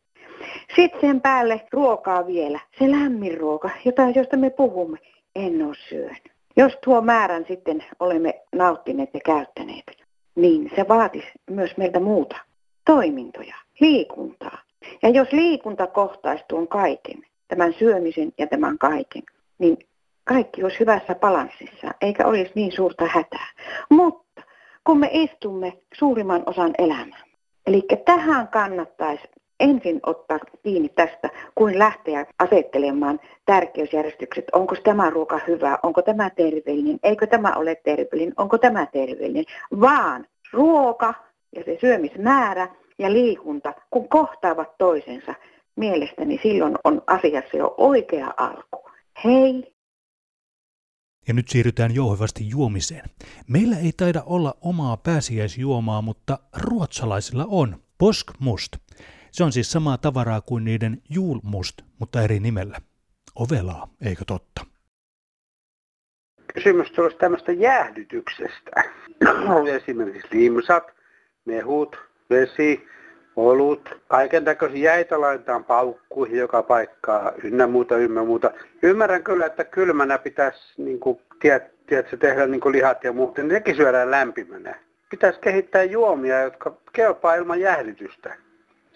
Sitten 0.76 1.00
sen 1.00 1.20
päälle 1.20 1.66
ruokaa 1.72 2.26
vielä, 2.26 2.60
se 2.78 2.90
lämmin 2.90 3.38
ruoka, 3.38 3.70
jota, 3.84 4.02
josta 4.14 4.36
me 4.36 4.50
puhumme, 4.50 4.98
en 5.34 5.66
ole 5.66 5.74
syönyt. 5.88 6.32
Jos 6.56 6.72
tuo 6.84 7.00
määrän 7.00 7.44
sitten 7.48 7.84
olemme 8.00 8.42
nauttineet 8.54 9.10
ja 9.14 9.20
käyttäneet, 9.24 9.84
niin 10.34 10.70
se 10.76 10.88
vaatisi 10.88 11.28
myös 11.50 11.76
meiltä 11.76 12.00
muuta. 12.00 12.36
Toimintoja, 12.86 13.54
liikuntaa. 13.80 14.58
Ja 15.02 15.08
jos 15.08 15.32
liikunta 15.32 15.86
kohtaisi 15.86 16.44
tuon 16.48 16.68
kaiken, 16.68 17.22
tämän 17.48 17.74
syömisen 17.78 18.32
ja 18.38 18.46
tämän 18.46 18.78
kaiken, 18.78 19.22
niin 19.58 19.78
kaikki 20.34 20.64
olisi 20.64 20.80
hyvässä 20.80 21.14
balanssissa, 21.14 21.94
eikä 22.00 22.26
olisi 22.26 22.52
niin 22.54 22.72
suurta 22.72 23.06
hätää. 23.06 23.46
Mutta 23.90 24.42
kun 24.86 24.98
me 24.98 25.10
istumme 25.12 25.72
suurimman 25.94 26.42
osan 26.46 26.70
elämää, 26.78 27.22
eli 27.66 27.82
tähän 28.04 28.48
kannattaisi 28.48 29.22
ensin 29.60 30.00
ottaa 30.06 30.38
kiinni 30.62 30.88
tästä, 30.88 31.28
kuin 31.54 31.78
lähteä 31.78 32.26
asettelemaan 32.38 33.20
tärkeysjärjestykset. 33.44 34.44
Onko 34.52 34.74
tämä 34.84 35.10
ruoka 35.10 35.40
hyvä, 35.46 35.78
onko 35.82 36.02
tämä 36.02 36.30
terveellinen, 36.30 36.98
eikö 37.02 37.26
tämä 37.26 37.52
ole 37.56 37.74
terveellinen, 37.74 38.34
onko 38.36 38.58
tämä 38.58 38.86
terveellinen, 38.86 39.44
vaan 39.80 40.26
ruoka 40.52 41.14
ja 41.56 41.64
se 41.64 41.78
syömismäärä 41.80 42.68
ja 42.98 43.12
liikunta, 43.12 43.74
kun 43.90 44.08
kohtaavat 44.08 44.78
toisensa, 44.78 45.34
mielestäni 45.76 46.40
silloin 46.42 46.76
on 46.84 47.02
asiassa 47.06 47.56
jo 47.56 47.74
oikea 47.78 48.34
alku. 48.36 48.90
Hei! 49.24 49.79
Ja 51.28 51.34
nyt 51.34 51.48
siirrytään 51.48 51.94
jouhevasti 51.94 52.48
juomiseen. 52.48 53.04
Meillä 53.48 53.76
ei 53.78 53.92
taida 53.96 54.22
olla 54.26 54.54
omaa 54.60 54.96
pääsiäisjuomaa, 54.96 56.02
mutta 56.02 56.38
ruotsalaisilla 56.56 57.46
on. 57.48 57.82
Poskmust. 57.98 58.76
Se 59.32 59.44
on 59.44 59.52
siis 59.52 59.72
samaa 59.72 59.98
tavaraa 59.98 60.40
kuin 60.40 60.64
niiden 60.64 61.02
julmust, 61.10 61.82
mutta 61.98 62.22
eri 62.22 62.40
nimellä. 62.40 62.78
Ovelaa, 63.34 63.88
eikö 64.00 64.24
totta? 64.26 64.66
Kysymys 66.54 66.98
olisi 66.98 67.16
tämmöistä 67.16 67.52
jäähdytyksestä. 67.52 68.70
Esimerkiksi 69.82 70.28
limsat, 70.30 70.84
mehut, 71.44 71.96
vesi, 72.30 72.88
olut, 73.36 74.00
kaiken 74.08 74.44
näköisiä 74.44 74.94
jäitä 74.94 75.20
laitetaan 75.20 75.64
paukkuihin 75.64 76.38
joka 76.38 76.62
paikkaa, 76.62 77.32
ynnä 77.44 77.66
muuta, 77.66 77.96
ynnä 77.96 78.24
muuta. 78.24 78.50
Ymmärrän 78.82 79.22
kyllä, 79.22 79.46
että 79.46 79.64
kylmänä 79.64 80.18
pitäisi 80.18 80.82
niin 80.82 81.00
kuin, 81.00 81.20
tiedät, 81.40 81.64
tiedätkö, 81.86 82.16
tehdä 82.16 82.46
niin 82.46 82.60
kuin 82.60 82.72
lihat 82.72 83.04
ja 83.04 83.12
muut, 83.12 83.36
niin 83.36 83.48
nekin 83.48 83.76
syödään 83.76 84.10
lämpimänä. 84.10 84.74
Pitäisi 85.10 85.40
kehittää 85.40 85.82
juomia, 85.82 86.40
jotka 86.40 86.76
kelpaa 86.92 87.34
ilman 87.34 87.60
jäähdytystä 87.60 88.34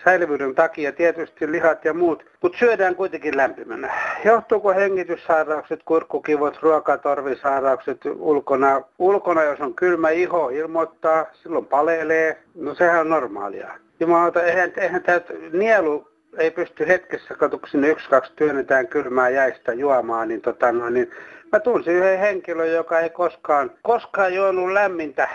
säilyvyyden 0.04 0.54
takia 0.54 0.92
tietysti 0.92 1.52
lihat 1.52 1.84
ja 1.84 1.94
muut, 1.94 2.24
mutta 2.42 2.58
syödään 2.58 2.96
kuitenkin 2.96 3.36
lämpimänä. 3.36 3.92
Johtuuko 4.24 4.74
hengityssairaukset, 4.74 5.80
kurkkukivot, 5.84 6.58
ruokatorvisairaukset 6.62 8.00
ulkona? 8.18 8.82
Ulkona, 8.98 9.42
jos 9.42 9.60
on 9.60 9.74
kylmä 9.74 10.10
iho, 10.10 10.48
ilmoittaa, 10.48 11.26
silloin 11.42 11.66
palelee. 11.66 12.38
No 12.54 12.74
sehän 12.74 13.00
on 13.00 13.10
normaalia. 13.10 13.74
Jumalauta, 14.00 14.42
eihän, 14.42 14.72
eihän 14.76 15.02
tämä 15.02 15.20
nielu 15.52 16.08
ei 16.38 16.50
pysty 16.50 16.88
hetkessä, 16.88 17.34
katuksin 17.34 17.84
yksi, 17.84 18.08
kaksi 18.08 18.32
työnnetään 18.36 18.88
kylmää 18.88 19.28
jäistä 19.28 19.72
juomaan, 19.72 20.28
niin, 20.28 20.40
tota, 20.40 20.72
no, 20.72 20.90
niin 20.90 21.10
mä 21.52 21.60
tunsin 21.60 21.94
yhden 21.94 22.18
henkilön, 22.18 22.72
joka 22.72 23.00
ei 23.00 23.10
koskaan, 23.10 23.70
koskaan 23.82 24.34
juonut 24.34 24.72
lämmintä 24.72 25.28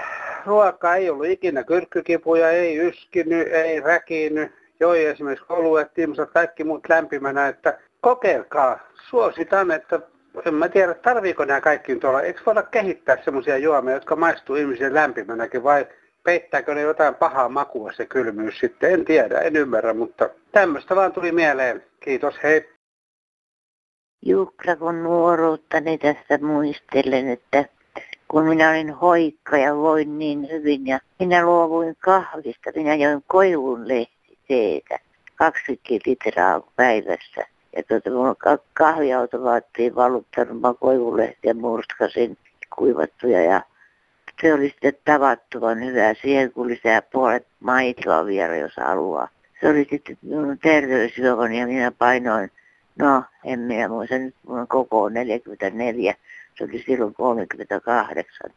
ruokaa, 0.45 0.95
ei 0.95 1.09
ollut 1.09 1.25
ikinä 1.25 1.63
kyrkkykipuja, 1.63 2.51
ei 2.51 2.77
yskinyt, 2.77 3.47
ei 3.47 3.79
räkinyt, 3.79 4.51
joi 4.79 5.05
esimerkiksi 5.05 5.45
oluet, 5.49 5.93
timsat, 5.93 6.31
kaikki 6.31 6.63
muut 6.63 6.89
lämpimänä, 6.89 7.47
että 7.47 7.79
kokeilkaa. 8.01 8.79
Suositan, 9.09 9.71
että 9.71 9.99
en 10.45 10.53
mä 10.53 10.69
tiedä, 10.69 10.93
tarviiko 10.93 11.45
nämä 11.45 11.61
kaikki 11.61 11.95
tuolla. 11.95 12.21
Eikö 12.21 12.41
voida 12.45 12.63
kehittää 12.63 13.17
semmoisia 13.25 13.57
juomia, 13.57 13.93
jotka 13.93 14.15
maistuu 14.15 14.55
ihmisen 14.55 14.93
lämpimänäkin 14.93 15.63
vai 15.63 15.87
peittääkö 16.23 16.75
ne 16.75 16.81
jotain 16.81 17.15
pahaa 17.15 17.49
makua 17.49 17.91
se 17.91 18.05
kylmyys 18.05 18.59
sitten? 18.59 18.93
En 18.93 19.05
tiedä, 19.05 19.39
en 19.39 19.55
ymmärrä, 19.55 19.93
mutta 19.93 20.29
tämmöistä 20.51 20.95
vaan 20.95 21.13
tuli 21.13 21.31
mieleen. 21.31 21.83
Kiitos, 21.99 22.35
hei. 22.43 22.69
Jukka, 24.25 24.75
kun 24.75 25.03
nuoruuttani 25.03 25.97
tässä 25.97 26.45
muistelen, 26.45 27.29
että 27.29 27.65
kun 28.27 28.45
minä 28.45 28.69
olin 28.69 28.93
hoikka 28.93 29.57
ja 29.57 29.75
voin 29.75 30.19
niin 30.19 30.49
hyvin 30.51 30.87
ja 30.87 30.99
minä 31.19 31.45
luovuin 31.45 31.95
kahvista, 31.99 32.71
minä 32.75 32.95
join 32.95 33.23
koivun 33.27 33.85
teetä, 34.47 34.99
20 35.35 36.09
litraa 36.09 36.61
päivässä. 36.75 37.47
Ja 37.75 37.83
tuota, 37.83 38.09
kun 38.09 38.59
kahviautomaattiin 38.73 39.95
valuttanut, 39.95 40.61
mä 40.61 40.73
koivulehtiä 40.79 41.53
murskasin 41.53 42.37
kuivattuja 42.75 43.43
ja 43.43 43.61
se 44.41 44.53
oli 44.53 44.69
sitten 44.69 44.93
tavattoman 45.05 45.85
hyvä. 45.85 46.13
Siihen 46.13 46.51
kun 46.51 46.67
lisää 46.67 47.01
puolet 47.01 47.47
maitoa 47.59 48.25
vielä, 48.25 48.55
jos 48.55 48.77
haluaa. 48.77 49.27
Se 49.61 49.69
oli 49.69 49.87
sitten 49.89 50.17
minun 50.21 50.59
terveysjuomani 50.59 51.59
ja 51.59 51.67
minä 51.67 51.91
painoin, 51.91 52.51
no 52.99 53.23
en 53.45 53.59
minä 53.59 53.87
muista 53.87 54.17
nyt, 54.17 54.35
mun 54.47 54.67
koko 54.67 55.09
44, 55.09 56.15
se 56.57 56.63
oli 56.63 56.83
silloin 56.85 57.13
38. 57.13 58.51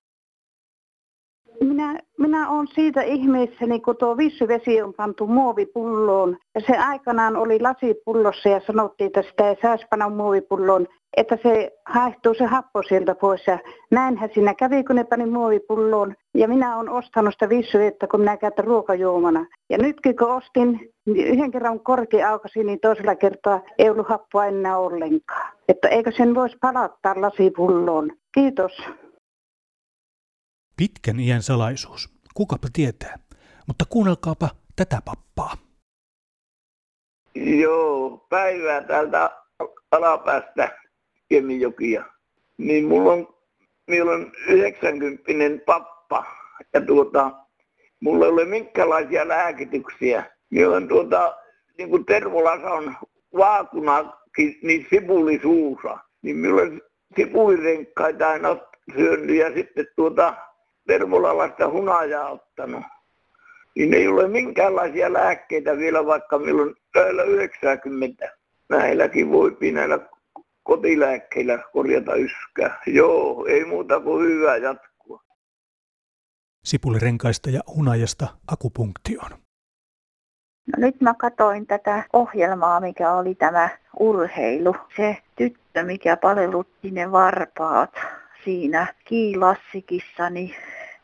minä, 1.64 1.98
minä 2.18 2.50
olen 2.50 2.66
siitä 2.66 3.02
ihmeessäni, 3.02 3.80
kun 3.80 3.96
tuo 3.96 4.16
vissyvesi 4.16 4.82
on 4.82 4.94
pantu 4.94 5.26
muovipulloon. 5.26 6.36
Ja 6.54 6.60
se 6.60 6.76
aikanaan 6.76 7.36
oli 7.36 7.60
lasipullossa 7.60 8.48
ja 8.48 8.60
sanottiin, 8.66 9.06
että 9.06 9.22
sitä 9.22 9.48
ei 9.48 9.56
saisi 9.62 9.86
panna 9.90 10.08
muovipulloon, 10.08 10.86
että 11.16 11.38
se 11.42 11.70
haehtuu 11.86 12.34
se 12.34 12.44
happo 12.44 12.82
sieltä 12.82 13.14
pois. 13.14 13.46
Ja 13.46 13.58
näinhän 13.90 14.30
siinä 14.34 14.54
kävi, 14.54 14.84
kun 14.84 14.96
ne 14.96 15.04
pani 15.04 15.26
muovipulloon. 15.26 16.14
Ja 16.34 16.48
minä 16.48 16.76
olen 16.76 16.88
ostanut 16.88 17.34
sitä 17.34 17.48
vissyvettä, 17.48 18.06
kun 18.06 18.20
minä 18.20 18.36
käytän 18.36 18.64
ruokajuomana. 18.64 19.46
Ja 19.70 19.78
nytkin 19.78 20.16
kun 20.16 20.34
ostin, 20.34 20.90
niin 21.06 21.26
yhden 21.26 21.50
kerran 21.50 21.80
korki 21.80 22.22
aukasi, 22.22 22.64
niin 22.64 22.80
toisella 22.80 23.14
kertaa 23.14 23.60
ei 23.78 23.90
ollut 23.90 24.08
happoa 24.08 24.46
enää 24.46 24.78
ollenkaan. 24.78 25.52
Että 25.68 25.88
eikö 25.88 26.12
sen 26.12 26.34
voisi 26.34 26.56
palauttaa 26.60 27.20
lasipulloon. 27.20 28.10
Kiitos. 28.34 28.72
Pitkän 30.82 31.20
iän 31.20 31.42
salaisuus. 31.42 32.08
Kukapa 32.34 32.68
tietää. 32.72 33.18
Mutta 33.66 33.84
kuunnelkaapa 33.88 34.48
tätä 34.76 35.02
pappaa. 35.04 35.56
Joo, 37.34 38.26
päivää 38.28 38.82
täältä 38.82 39.30
alapäästä 39.90 40.78
Kemijokia. 41.28 42.04
Niin 42.58 42.88
mulla 42.88 43.12
on, 43.12 43.34
minulla 43.86 44.12
on 44.12 44.32
90 44.48 45.64
pappa 45.66 46.24
ja 46.74 46.80
tuota, 46.80 47.30
mulla 48.00 48.24
ei 48.24 48.30
ole 48.32 48.44
minkälaisia 48.44 49.28
lääkityksiä. 49.28 50.30
Minulla 50.50 50.76
on 50.76 50.88
tuota, 50.88 51.36
niin 51.78 51.90
kuin 51.90 52.06
Tervolassa 52.06 52.70
on 52.70 52.96
vaakunakin, 53.36 54.58
niin 54.62 54.86
sipuli 54.90 55.38
suussa. 55.42 55.98
Niin 56.22 56.36
minulla 56.36 56.62
on 56.62 56.80
sipulirenkkaita 57.16 58.28
aina 58.28 58.56
syönyt 58.96 59.36
ja 59.36 59.54
sitten 59.54 59.86
tuota 59.96 60.34
Tervolalaista 60.86 61.70
hunajaa 61.70 62.30
ottanut. 62.30 62.84
Niin 63.76 63.94
ei 63.94 64.08
ole 64.08 64.28
minkäänlaisia 64.28 65.12
lääkkeitä 65.12 65.76
vielä, 65.76 66.06
vaikka 66.06 66.38
milloin 66.38 66.74
täällä 66.92 67.22
90. 67.22 68.30
Näilläkin 68.68 69.32
voi 69.32 69.56
näillä 69.72 69.98
kotilääkkeillä 70.62 71.58
korjata 71.72 72.14
yskää. 72.14 72.82
Joo, 72.86 73.46
ei 73.46 73.64
muuta 73.64 74.00
kuin 74.00 74.26
hyvää 74.26 74.56
jatkua. 74.56 75.22
Sipulirenkaista 76.64 77.50
ja 77.50 77.60
hunajasta 77.76 78.26
akupunktioon. 78.52 79.30
No 80.66 80.74
nyt 80.76 81.00
mä 81.00 81.14
katoin 81.14 81.66
tätä 81.66 82.04
ohjelmaa, 82.12 82.80
mikä 82.80 83.12
oli 83.12 83.34
tämä 83.34 83.68
urheilu. 83.98 84.76
Se 84.96 85.16
tyttö, 85.36 85.82
mikä 85.82 86.16
palvelutti 86.16 86.90
ne 86.90 87.12
varpaat 87.12 87.90
siinä 88.44 88.94
kiilassikissa, 89.04 90.30
niin 90.30 90.54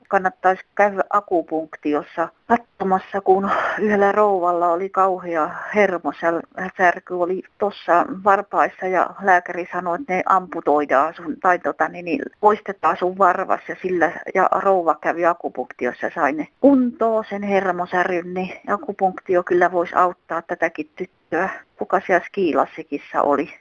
kannattaisi 0.09 0.63
käydä 0.75 1.05
akupunktiossa 1.11 2.29
katsomassa, 2.47 3.21
kun 3.21 3.51
yhdellä 3.79 4.13
rouvalla 4.13 4.69
oli 4.69 4.89
kauhea 4.89 5.51
hermosärky 5.75 7.15
oli 7.15 7.43
tuossa 7.59 8.07
varpaissa 8.25 8.87
ja 8.87 9.11
lääkäri 9.23 9.69
sanoi, 9.73 9.99
että 10.01 10.15
ne 10.15 10.23
amputoidaan 10.27 11.15
sun, 11.15 11.37
tai 11.41 11.59
tota, 11.59 11.89
niin, 11.89 12.05
niin 12.05 12.23
poistetaan 12.41 12.97
sun 12.97 13.19
varvas 13.19 13.61
ja 13.69 13.77
sillä, 13.83 14.13
ja 14.35 14.49
rouva 14.53 14.95
kävi 14.95 15.27
akupunktiossa 15.27 16.07
ja 16.07 16.13
sai 16.15 16.33
ne 16.33 16.49
kuntoon 16.61 17.25
sen 17.31 17.43
hermosäryn, 17.43 18.35
niin 18.35 18.61
akupunktio 18.69 19.43
kyllä 19.43 19.73
voisi 19.73 19.95
auttaa 19.95 20.43
tätäkin 20.43 20.91
tyttöä. 20.97 21.49
Kuka 21.77 22.01
siellä 22.07 22.27
skiilassikissa 22.27 23.23
oli? 23.23 23.55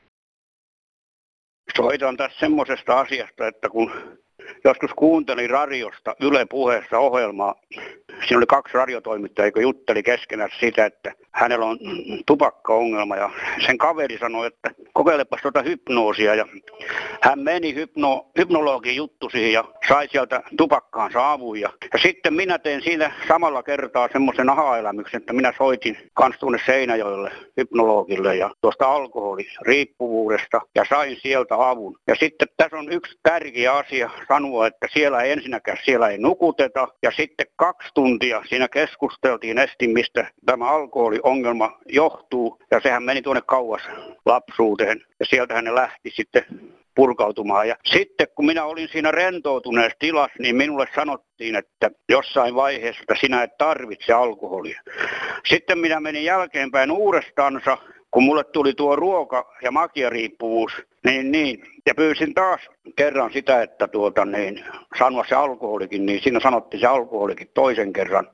Soitan 1.75 2.17
tässä 2.17 2.39
semmoisesta 2.39 2.99
asiasta, 2.99 3.47
että 3.47 3.69
kun 3.69 3.91
joskus 4.63 4.91
kuuntelin 4.95 5.49
radiosta 5.49 6.15
Yle 6.21 6.45
puheessa 6.45 6.99
ohjelmaa. 6.99 7.55
Siinä 8.09 8.37
oli 8.37 8.45
kaksi 8.45 8.73
radiotoimittajaa, 8.73 9.47
joka 9.47 9.61
jutteli 9.61 10.03
keskenään 10.03 10.49
siitä, 10.59 10.85
että 10.85 11.13
hänellä 11.37 11.65
on 11.65 11.77
tupakkaongelma 12.25 13.15
ja 13.15 13.29
sen 13.65 13.77
kaveri 13.77 14.17
sanoi, 14.17 14.47
että 14.47 14.71
kokeilepas 14.93 15.41
tuota 15.41 15.61
hypnoosia. 15.61 16.35
Ja 16.35 16.45
hän 17.21 17.39
meni 17.39 17.75
hypno, 17.75 18.25
hypnologin 18.37 18.95
juttusiin 18.95 19.53
ja 19.53 19.63
sai 19.87 20.07
sieltä 20.11 20.43
tupakkaan 20.57 21.11
saavun 21.11 21.59
ja, 21.59 21.69
ja 21.93 21.99
sitten 21.99 22.33
minä 22.33 22.59
tein 22.59 22.81
siinä 22.81 23.11
samalla 23.27 23.63
kertaa 23.63 24.09
semmoisen 24.11 24.49
aha-elämyksen, 24.49 25.17
että 25.17 25.33
minä 25.33 25.53
soitin 25.57 25.97
kans 26.13 26.35
tuonne 26.39 26.59
Seinäjoelle 26.65 27.31
hypnologille 27.57 28.35
ja 28.35 28.51
tuosta 28.61 28.85
alkoholiriippuvuudesta 28.85 30.61
ja 30.75 30.85
sain 30.89 31.17
sieltä 31.21 31.69
avun. 31.69 31.99
Ja 32.07 32.15
sitten 32.15 32.47
tässä 32.57 32.77
on 32.77 32.91
yksi 32.91 33.19
tärkeä 33.23 33.73
asia 33.73 34.09
sanoa, 34.27 34.67
että 34.67 34.87
siellä 34.93 35.21
ei 35.21 35.31
ensinnäkään 35.31 35.77
siellä 35.85 36.09
ei 36.09 36.17
nukuteta. 36.17 36.87
Ja 37.03 37.11
sitten 37.11 37.47
kaksi 37.55 37.89
tuntia 37.93 38.43
siinä 38.49 38.67
keskusteltiin 38.67 39.57
estin, 39.57 39.91
mistä 39.91 40.31
tämä 40.45 40.69
alkoholi 40.69 41.19
ongelma 41.27 41.77
johtuu. 41.85 42.59
Ja 42.71 42.79
sehän 42.79 43.03
meni 43.03 43.21
tuonne 43.21 43.41
kauas 43.41 43.81
lapsuuteen 44.25 45.01
ja 45.19 45.25
sieltä 45.25 45.53
hän 45.53 45.75
lähti 45.75 46.11
sitten 46.15 46.45
purkautumaan. 46.95 47.67
Ja 47.67 47.75
sitten 47.85 48.27
kun 48.35 48.45
minä 48.45 48.65
olin 48.65 48.89
siinä 48.91 49.11
rentoutuneessa 49.11 49.97
tilassa, 49.99 50.35
niin 50.39 50.55
minulle 50.55 50.87
sanottiin, 50.95 51.55
että 51.55 51.91
jossain 52.09 52.55
vaiheessa, 52.55 53.01
että 53.01 53.15
sinä 53.19 53.43
et 53.43 53.57
tarvitse 53.57 54.13
alkoholia. 54.13 54.81
Sitten 55.49 55.77
minä 55.77 55.99
menin 55.99 56.23
jälkeenpäin 56.23 56.91
uudestaansa 56.91 57.77
kun 58.11 58.23
mulle 58.23 58.43
tuli 58.43 58.73
tuo 58.73 58.95
ruoka- 58.95 59.53
ja 59.61 59.71
makiariippuvuus, 59.71 60.71
niin, 61.05 61.31
niin, 61.31 61.63
ja 61.85 61.95
pyysin 61.95 62.33
taas 62.33 62.61
kerran 62.95 63.33
sitä, 63.33 63.61
että 63.61 63.87
tuota, 63.87 64.25
niin, 64.25 64.65
sanoa 64.99 65.25
se 65.29 65.35
alkoholikin, 65.35 66.05
niin 66.05 66.21
siinä 66.23 66.39
sanottiin 66.39 66.81
se 66.81 66.87
alkoholikin 66.87 67.49
toisen 67.53 67.93
kerran. 67.93 68.27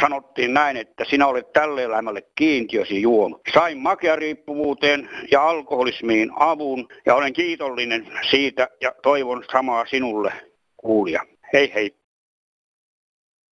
Sanottiin 0.00 0.54
näin, 0.54 0.76
että 0.76 1.04
sinä 1.04 1.26
olet 1.26 1.52
tälle 1.52 1.82
elämälle 1.82 2.22
kiintiösi 2.34 3.02
juoma. 3.02 3.38
Sain 3.54 3.78
makiariippuvuuteen 3.78 5.08
ja 5.30 5.48
alkoholismiin 5.48 6.30
avun 6.36 6.88
ja 7.06 7.14
olen 7.14 7.32
kiitollinen 7.32 8.06
siitä 8.30 8.68
ja 8.80 8.94
toivon 9.02 9.44
samaa 9.52 9.86
sinulle 9.86 10.32
kuulija. 10.76 11.20
Hei 11.52 11.74
hei. 11.74 11.94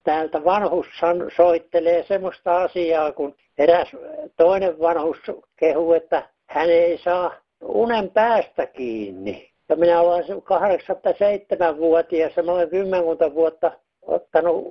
Täältä 0.04 0.44
vanhus 0.44 0.88
soittelee 1.36 2.04
semmoista 2.04 2.64
asiaa, 2.64 3.12
kun 3.12 3.36
eräs 3.58 3.92
toinen 4.38 4.80
vanhus 4.80 5.18
kehuu, 5.60 5.94
että 5.94 6.30
hän 6.50 6.70
ei 6.70 6.98
saa 6.98 7.36
unen 7.62 8.12
päästä 8.12 8.68
kiinni. 8.68 9.52
Ja 9.70 9.76
minä 9.76 10.02
olen 10.02 10.24
87-vuotias 10.24 12.38
ja 12.38 12.44
olen 12.44 12.70
kymmenkunta 12.70 13.34
vuotta 13.34 13.72
ottanut 14.08 14.66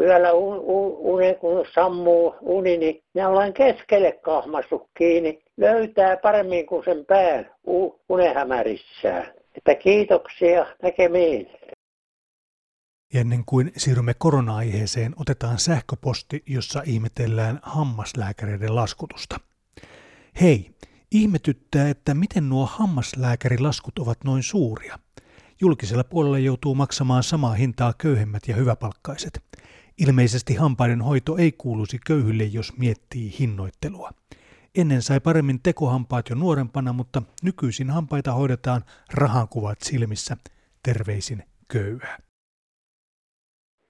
yöllä 0.00 0.32
unen, 0.32 1.36
kun 1.36 1.64
sammuu 1.74 2.34
uni, 2.40 2.76
niin 2.76 3.02
minä 3.14 3.28
olen 3.28 3.52
keskelle 3.52 4.12
kahmastu 4.12 4.88
kiinni. 4.98 5.42
Löytää 5.56 6.16
paremmin 6.16 6.66
kuin 6.66 6.84
sen 6.84 7.04
pään 7.06 7.50
unehämärissään. 8.08 9.32
Että 9.56 9.74
kiitoksia 9.74 10.66
näkemiin. 10.82 11.50
Ennen 13.14 13.44
kuin 13.46 13.72
siirrymme 13.76 14.14
korona-aiheeseen, 14.18 15.14
otetaan 15.20 15.58
sähköposti, 15.58 16.42
jossa 16.46 16.82
ihmetellään 16.86 17.58
hammaslääkäreiden 17.62 18.74
laskutusta. 18.74 19.40
Hei, 20.40 20.70
ihmetyttää, 21.12 21.88
että 21.88 22.14
miten 22.14 22.48
nuo 22.48 22.66
hammaslääkärilaskut 22.66 23.98
ovat 23.98 24.18
noin 24.24 24.42
suuria. 24.42 24.98
Julkisella 25.60 26.04
puolella 26.04 26.38
joutuu 26.38 26.74
maksamaan 26.74 27.22
samaa 27.22 27.52
hintaa 27.52 27.92
köyhemmät 27.98 28.42
ja 28.48 28.54
hyväpalkkaiset. 28.56 29.42
Ilmeisesti 29.98 30.54
hampaiden 30.54 31.02
hoito 31.02 31.36
ei 31.36 31.52
kuuluisi 31.52 31.98
köyhylle, 32.06 32.44
jos 32.44 32.78
miettii 32.78 33.34
hinnoittelua. 33.38 34.10
Ennen 34.78 35.02
sai 35.02 35.20
paremmin 35.20 35.60
tekohampaat 35.62 36.28
jo 36.30 36.36
nuorempana, 36.36 36.92
mutta 36.92 37.22
nykyisin 37.42 37.90
hampaita 37.90 38.32
hoidetaan 38.32 38.84
rahankuvat 39.14 39.78
silmissä. 39.82 40.36
Terveisin 40.82 41.42
köyhä. 41.68 42.18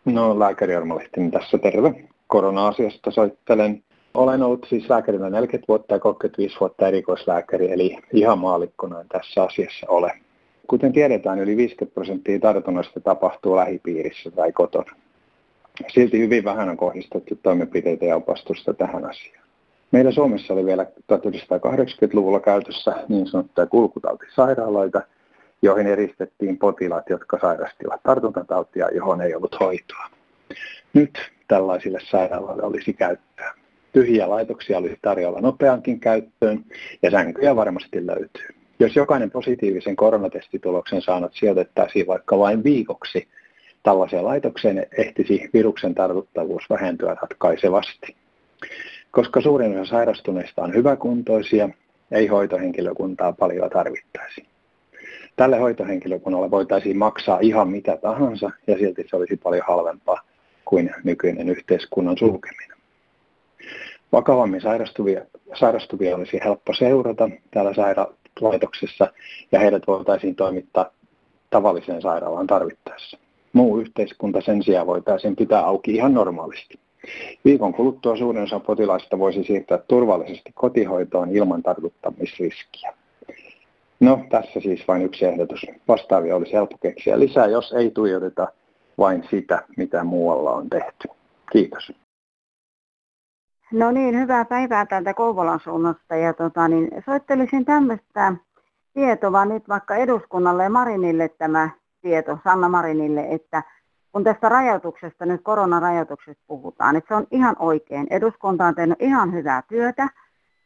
No 0.05 0.39
lääkäri 0.39 0.73
Jorma 0.73 0.97
Lehtinen 0.97 1.31
tässä, 1.31 1.59
terve. 1.59 2.09
Korona-asiasta 2.27 3.11
soittelen. 3.11 3.85
Olen 4.15 4.43
ollut 4.43 4.67
siis 4.69 4.91
lääkärinä 4.91 5.31
40 5.31 5.65
vuotta 5.69 5.95
ja 5.95 6.01
35 6.01 6.57
vuotta 6.61 6.89
erikoislääkäri, 6.89 7.73
eli 7.73 7.99
ihan 8.13 8.39
maalikkona 8.39 9.05
tässä 9.09 9.43
asiassa 9.43 9.87
ole. 9.89 10.21
Kuten 10.69 10.93
tiedetään, 10.93 11.39
yli 11.39 11.57
50 11.57 11.95
prosenttia 11.95 12.39
tartunnoista 12.39 13.01
tapahtuu 13.01 13.57
lähipiirissä 13.57 14.31
tai 14.31 14.53
kotona. 14.53 14.93
Silti 15.89 16.19
hyvin 16.19 16.45
vähän 16.45 16.69
on 16.69 16.77
kohdistettu 16.77 17.39
toimenpiteitä 17.43 18.05
ja 18.05 18.17
opastusta 18.17 18.75
tähän 18.75 19.05
asiaan. 19.05 19.49
Meillä 19.93 20.13
Suomessa 20.13 20.55
oli 20.55 20.65
vielä 20.65 20.87
1980-luvulla 21.13 22.41
käytössä 22.41 22.95
niin 23.09 23.27
sanottuja 23.27 23.67
kulkutautisairaaloita, 23.67 25.03
joihin 25.63 25.87
eristettiin 25.87 26.59
potilaat, 26.59 27.11
jotka 27.11 27.39
sairastivat 27.41 28.03
tartuntatautia, 28.03 28.89
johon 28.95 29.21
ei 29.21 29.35
ollut 29.35 29.61
hoitoa. 29.61 30.11
Nyt 30.95 31.19
tällaisille 31.49 31.99
sairaaloille 32.11 32.63
olisi 32.63 32.93
käyttöä. 32.93 33.55
Tyhjiä 33.93 34.31
laitoksia 34.31 34.79
olisi 34.79 34.99
tarjolla 35.03 35.41
nopeankin 35.41 36.01
käyttöön 36.01 36.65
ja 37.03 37.11
sänkyjä 37.11 37.57
varmasti 37.57 38.07
löytyy. 38.07 38.49
Jos 38.81 38.97
jokainen 38.97 39.31
positiivisen 39.31 39.97
koronatestituloksen 39.97 41.03
saanut 41.03 41.35
sijoitettaisiin 41.35 42.07
vaikka 42.07 42.39
vain 42.39 42.65
viikoksi 42.65 43.29
Tällaiseen 43.83 44.25
laitokseen 44.25 44.87
ehtisi 44.99 45.51
viruksen 45.55 45.95
tartuttavuus 45.95 46.63
vähentyä 46.71 47.17
ratkaisevasti. 47.23 48.17
Koska 49.11 49.41
suurin 49.41 49.81
osa 49.81 49.91
sairastuneista 49.91 50.63
on 50.63 50.75
hyväkuntoisia, 50.75 51.69
ei 52.11 52.27
hoitohenkilökuntaa 52.27 53.33
paljon 53.33 53.71
tarvittaisi. 53.71 54.47
Tälle 55.37 55.59
hoitohenkilökunnalle 55.59 56.51
voitaisiin 56.51 56.99
maksaa 56.99 57.39
ihan 57.41 57.69
mitä 57.69 57.97
tahansa 57.97 58.51
ja 58.67 58.79
silti 58.79 59.05
se 59.11 59.17
olisi 59.17 59.37
paljon 59.37 59.65
halvempaa 59.69 60.21
kuin 60.65 60.91
nykyinen 61.05 61.49
yhteiskunnan 61.49 62.19
sulkeminen. 62.19 62.79
Vakavammin 64.13 64.61
sairastuvia, 64.61 65.21
sairastuvia 65.55 66.17
olisi 66.17 66.41
helppo 66.45 66.75
seurata 66.75 67.31
täällä 67.51 67.75
sairaalaitoksessa 68.39 69.13
ja 69.53 69.61
heidät 69.61 69.83
voitaisiin 69.87 70.35
toimittaa 70.35 70.91
tavalliseen 71.51 72.03
sairaalaan 72.03 72.47
tarvittaessa. 72.47 73.19
Muu 73.53 73.79
yhteiskunta 73.79 74.41
sen 74.41 74.63
sijaan 74.63 74.87
voitaisiin 74.87 75.37
pitää 75.37 75.67
auki 75.67 75.95
ihan 75.95 76.15
normaalisti. 76.15 76.79
Viikon 77.45 77.75
kuluttua 77.75 78.17
suurin 78.17 78.43
osa 78.43 78.61
potilaista 78.61 79.19
voisi 79.19 79.45
siirtää 79.45 79.79
turvallisesti 79.89 80.53
kotihoitoon 80.55 81.37
ilman 81.37 81.63
tartuttamisriskiä. 81.63 82.95
No, 84.01 84.21
tässä 84.31 84.61
siis 84.61 84.89
vain 84.89 85.03
yksi 85.03 85.25
ehdotus. 85.25 85.67
Vastaavia 85.89 86.37
olisi 86.37 86.53
helppo 86.53 86.77
keksiä 86.83 87.19
lisää, 87.19 87.47
jos 87.47 87.73
ei 87.73 87.91
tuijoteta 87.91 88.49
vain 88.99 89.25
sitä, 89.31 89.63
mitä 89.77 90.05
muualla 90.05 90.53
on 90.53 90.71
tehty. 90.71 91.09
Kiitos. 91.53 91.93
No 93.73 93.91
niin, 93.91 94.21
hyvää 94.21 94.45
päivää 94.45 94.87
täältä 94.87 95.15
Kouvolan 95.15 95.61
suunnasta. 95.61 96.17
Ja 96.17 96.35
tota, 96.35 96.69
niin 96.69 96.89
soittelisin 97.07 97.65
tämmöistä 97.65 98.33
tietoa 98.95 99.45
nyt 99.45 99.69
vaikka 99.69 99.97
eduskunnalle 99.97 100.63
ja 100.63 100.71
Marinille 100.71 101.29
tämä 101.29 101.71
tieto, 102.01 102.39
Sanna 102.45 102.69
Marinille, 102.69 103.27
että 103.31 103.63
kun 104.13 104.25
tästä 104.25 104.49
rajoituksesta, 104.49 105.27
nyt 105.27 105.41
koronarajoituksesta 105.43 106.43
puhutaan, 106.47 106.97
että 106.97 107.09
se 107.09 107.15
on 107.15 107.27
ihan 107.31 107.57
oikein. 107.59 108.07
Eduskunta 108.11 108.67
on 108.67 108.75
tehnyt 108.75 109.03
ihan 109.03 109.33
hyvää 109.33 109.63
työtä, 109.69 110.09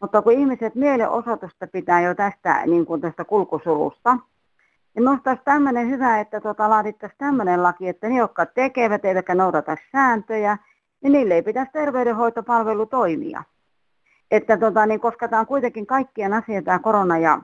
mutta 0.00 0.22
kun 0.22 0.32
ihmiset 0.32 0.74
mielenosoitusta 0.74 1.66
pitää 1.66 2.00
jo 2.00 2.14
tästä, 2.14 2.66
niin 2.66 2.86
kuin 2.86 3.00
tästä 3.00 3.24
kulkusulusta, 3.24 4.14
niin 4.94 5.04
minusta 5.04 5.30
olisi 5.30 5.44
tämmöinen 5.44 5.90
hyvä, 5.90 6.20
että 6.20 6.40
tota, 6.40 6.70
laadittaisiin 6.70 7.18
tämmöinen 7.18 7.62
laki, 7.62 7.88
että 7.88 8.08
ne, 8.08 8.16
jotka 8.16 8.46
tekevät 8.46 9.04
eivätkä 9.04 9.34
noudata 9.34 9.76
sääntöjä, 9.92 10.58
niin 11.02 11.12
niille 11.12 11.34
ei 11.34 11.42
pitäisi 11.42 11.72
terveydenhoitopalvelu 11.72 12.86
toimia. 12.86 13.42
Että 14.30 14.56
tota, 14.56 14.86
niin 14.86 15.00
koska 15.00 15.28
tämä 15.28 15.40
on 15.40 15.46
kuitenkin 15.46 15.86
kaikkien 15.86 16.32
asia, 16.32 16.62
tämä 16.62 16.78
korona 16.78 17.18
ja 17.18 17.38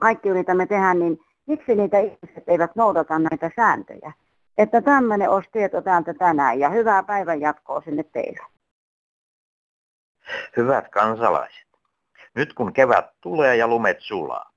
kaikki 0.00 0.28
yritämme 0.28 0.66
tehdä, 0.66 0.94
niin 0.94 1.18
miksi 1.46 1.74
niitä 1.74 1.98
ihmiset 1.98 2.44
eivät 2.46 2.76
noudata 2.76 3.18
näitä 3.18 3.50
sääntöjä? 3.56 4.12
Että 4.58 4.82
tämmöinen 4.82 5.30
olisi 5.30 5.48
tieto 5.52 5.82
täältä 5.82 6.14
tänään 6.14 6.58
ja 6.58 6.68
hyvää 6.68 7.02
päivän 7.02 7.40
jatkoa 7.40 7.80
sinne 7.80 8.02
teille. 8.02 8.46
Hyvät 10.56 10.88
kansalaiset, 10.88 11.66
nyt 12.34 12.52
kun 12.52 12.72
kevät 12.72 13.06
tulee 13.20 13.56
ja 13.56 13.68
lumet 13.68 13.96
sulaa, 14.00 14.50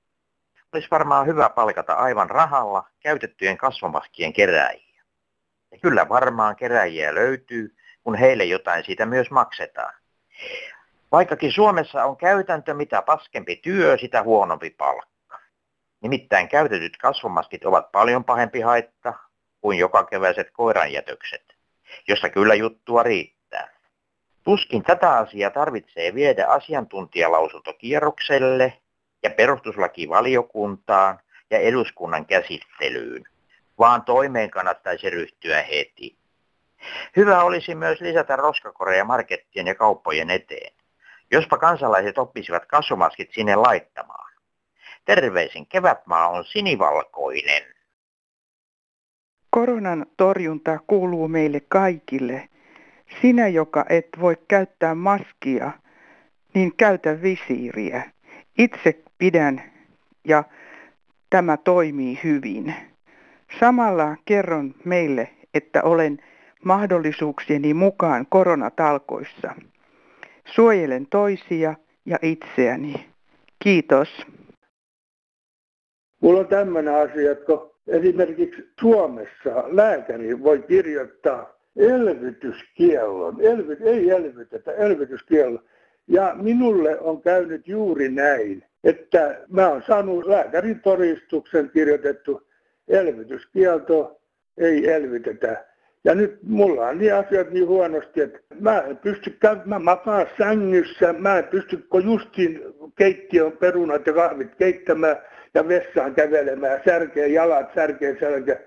olisi 0.72 0.88
varmaan 0.90 1.26
hyvä 1.26 1.48
palkata 1.48 1.92
aivan 1.92 2.30
rahalla 2.30 2.88
käytettyjen 3.00 3.56
kasvomaskien 3.56 4.32
keräjiä. 4.32 5.02
Ja 5.72 5.78
kyllä 5.82 6.08
varmaan 6.08 6.56
keräjiä 6.56 7.14
löytyy, 7.14 7.74
kun 8.04 8.14
heille 8.14 8.44
jotain 8.44 8.84
siitä 8.84 9.06
myös 9.06 9.30
maksetaan. 9.30 9.94
Vaikkakin 11.12 11.52
Suomessa 11.52 12.04
on 12.04 12.16
käytäntö, 12.16 12.74
mitä 12.74 13.02
paskempi 13.02 13.56
työ, 13.56 13.98
sitä 13.98 14.22
huonompi 14.22 14.70
palkka. 14.70 15.38
Nimittäin 16.00 16.48
käytetyt 16.48 16.96
kasvomaskit 16.96 17.64
ovat 17.64 17.92
paljon 17.92 18.24
pahempi 18.24 18.60
haitta 18.60 19.14
kuin 19.60 19.78
joka 19.78 20.04
keväiset 20.04 20.50
koiranjätökset, 20.52 21.54
jossa 22.08 22.28
kyllä 22.28 22.54
juttua 22.54 23.02
riittää. 23.02 23.74
Tuskin 24.42 24.82
tätä 24.82 25.16
asiaa 25.16 25.50
tarvitsee 25.50 26.14
viedä 26.14 26.46
asiantuntijalausuntokierrokselle 26.46 28.78
ja 29.22 29.30
perustuslakivaliokuntaan 29.30 31.20
ja 31.50 31.58
eduskunnan 31.58 32.26
käsittelyyn, 32.26 33.24
vaan 33.78 34.02
toimeen 34.02 34.50
kannattaisi 34.50 35.10
ryhtyä 35.10 35.62
heti. 35.62 36.23
Hyvä 37.16 37.42
olisi 37.42 37.74
myös 37.74 38.00
lisätä 38.00 38.36
roskakoreja 38.36 39.04
markettien 39.04 39.66
ja 39.66 39.74
kauppojen 39.74 40.30
eteen. 40.30 40.72
Jospa 41.30 41.58
kansalaiset 41.58 42.18
oppisivat 42.18 42.66
kasvomaskit 42.66 43.30
sinne 43.32 43.56
laittamaan. 43.56 44.32
Terveisin 45.04 45.66
kevätmaa 45.66 46.28
on 46.28 46.44
sinivalkoinen. 46.44 47.62
Koronan 49.50 50.06
torjunta 50.16 50.78
kuuluu 50.86 51.28
meille 51.28 51.60
kaikille. 51.68 52.48
Sinä, 53.20 53.48
joka 53.48 53.84
et 53.88 54.08
voi 54.20 54.36
käyttää 54.48 54.94
maskia, 54.94 55.70
niin 56.54 56.76
käytä 56.76 57.22
visiiriä. 57.22 58.10
Itse 58.58 59.02
pidän 59.18 59.62
ja 60.24 60.44
tämä 61.30 61.56
toimii 61.56 62.20
hyvin. 62.24 62.74
Samalla 63.60 64.16
kerron 64.24 64.74
meille, 64.84 65.30
että 65.54 65.82
olen 65.82 66.18
mahdollisuuksieni 66.64 67.74
mukaan 67.74 68.26
koronatalkoissa. 68.28 69.54
Suojelen 70.44 71.06
toisia 71.10 71.74
ja 72.06 72.18
itseäni. 72.22 73.08
Kiitos. 73.58 74.08
Mulla 76.22 76.40
on 76.40 76.48
tämmöinen 76.48 76.94
asia, 76.94 77.32
että 77.32 77.52
esimerkiksi 77.86 78.72
Suomessa 78.80 79.64
lääkäri 79.66 80.42
voi 80.42 80.62
kirjoittaa 80.68 81.54
elvytyskiellon, 81.76 83.40
elvy, 83.40 83.76
ei 83.80 84.10
elvytetä, 84.10 84.72
elvytyskiellon. 84.72 85.64
Ja 86.08 86.34
minulle 86.42 87.00
on 87.00 87.22
käynyt 87.22 87.68
juuri 87.68 88.08
näin, 88.08 88.64
että 88.84 89.40
mä 89.48 89.68
oon 89.68 89.82
saanut 89.86 90.26
lääkärin 90.26 90.80
todistuksen 90.80 91.70
kirjoitettu 91.70 92.42
elvytyskielto, 92.88 94.20
ei 94.58 94.92
elvytetä. 94.92 95.64
Ja 96.04 96.14
nyt 96.14 96.38
mulla 96.42 96.88
on 96.88 96.98
niin 96.98 97.14
asiat 97.14 97.50
niin 97.50 97.66
huonosti, 97.66 98.20
että 98.20 98.38
mä 98.60 98.80
en 98.80 98.96
pysty 98.96 99.30
käymään, 99.40 99.68
mä 99.68 99.78
makaan 99.78 100.26
sängyssä, 100.38 101.12
mä 101.12 101.38
en 101.38 101.44
pysty 101.44 101.86
justiin 102.04 102.60
keittiön 102.96 103.52
perunat 103.52 104.06
ja 104.06 104.12
kahvit 104.12 104.54
keittämään 104.54 105.16
ja 105.54 105.68
vessaan 105.68 106.14
kävelemään, 106.14 106.80
särkeen 106.84 107.32
jalat, 107.32 107.74
särkeen 107.74 108.16
selkä. 108.20 108.60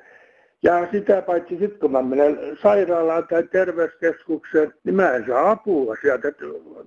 Ja 0.64 0.88
sitä 0.92 1.22
paitsi 1.22 1.58
sitten 1.58 1.80
kun 1.80 1.92
mä 1.92 2.02
menen 2.02 2.40
sairaalaan 2.62 3.28
tai 3.28 3.44
terveyskeskukseen, 3.44 4.74
niin 4.84 4.96
mä 4.96 5.12
en 5.12 5.26
saa 5.28 5.52
apua 5.52 5.96
sieltä. 6.02 6.32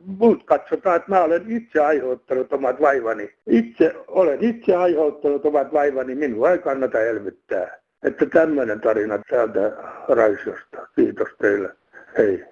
Mut 0.07 0.45
katsotaan, 0.45 0.97
että 0.97 1.11
mä 1.11 1.23
olen 1.23 1.45
itse 1.49 1.81
aiheuttanut 1.81 2.53
omat 2.53 2.81
vaivani. 2.81 3.31
Itse 3.47 3.95
olen 4.09 4.45
itse 4.45 4.75
aiheuttanut 4.75 5.47
omat 5.47 5.73
vaivani, 5.73 6.15
minua 6.15 6.51
ei 6.51 6.59
kannata 6.59 7.01
elvyttää. 7.01 7.81
Että 8.03 8.27
tämmöinen 8.27 8.81
tarina 8.81 9.19
täältä 9.31 9.61
Raisiosta. 10.09 10.89
Kiitos 10.95 11.29
teille. 11.39 11.77
Hei. 12.19 12.45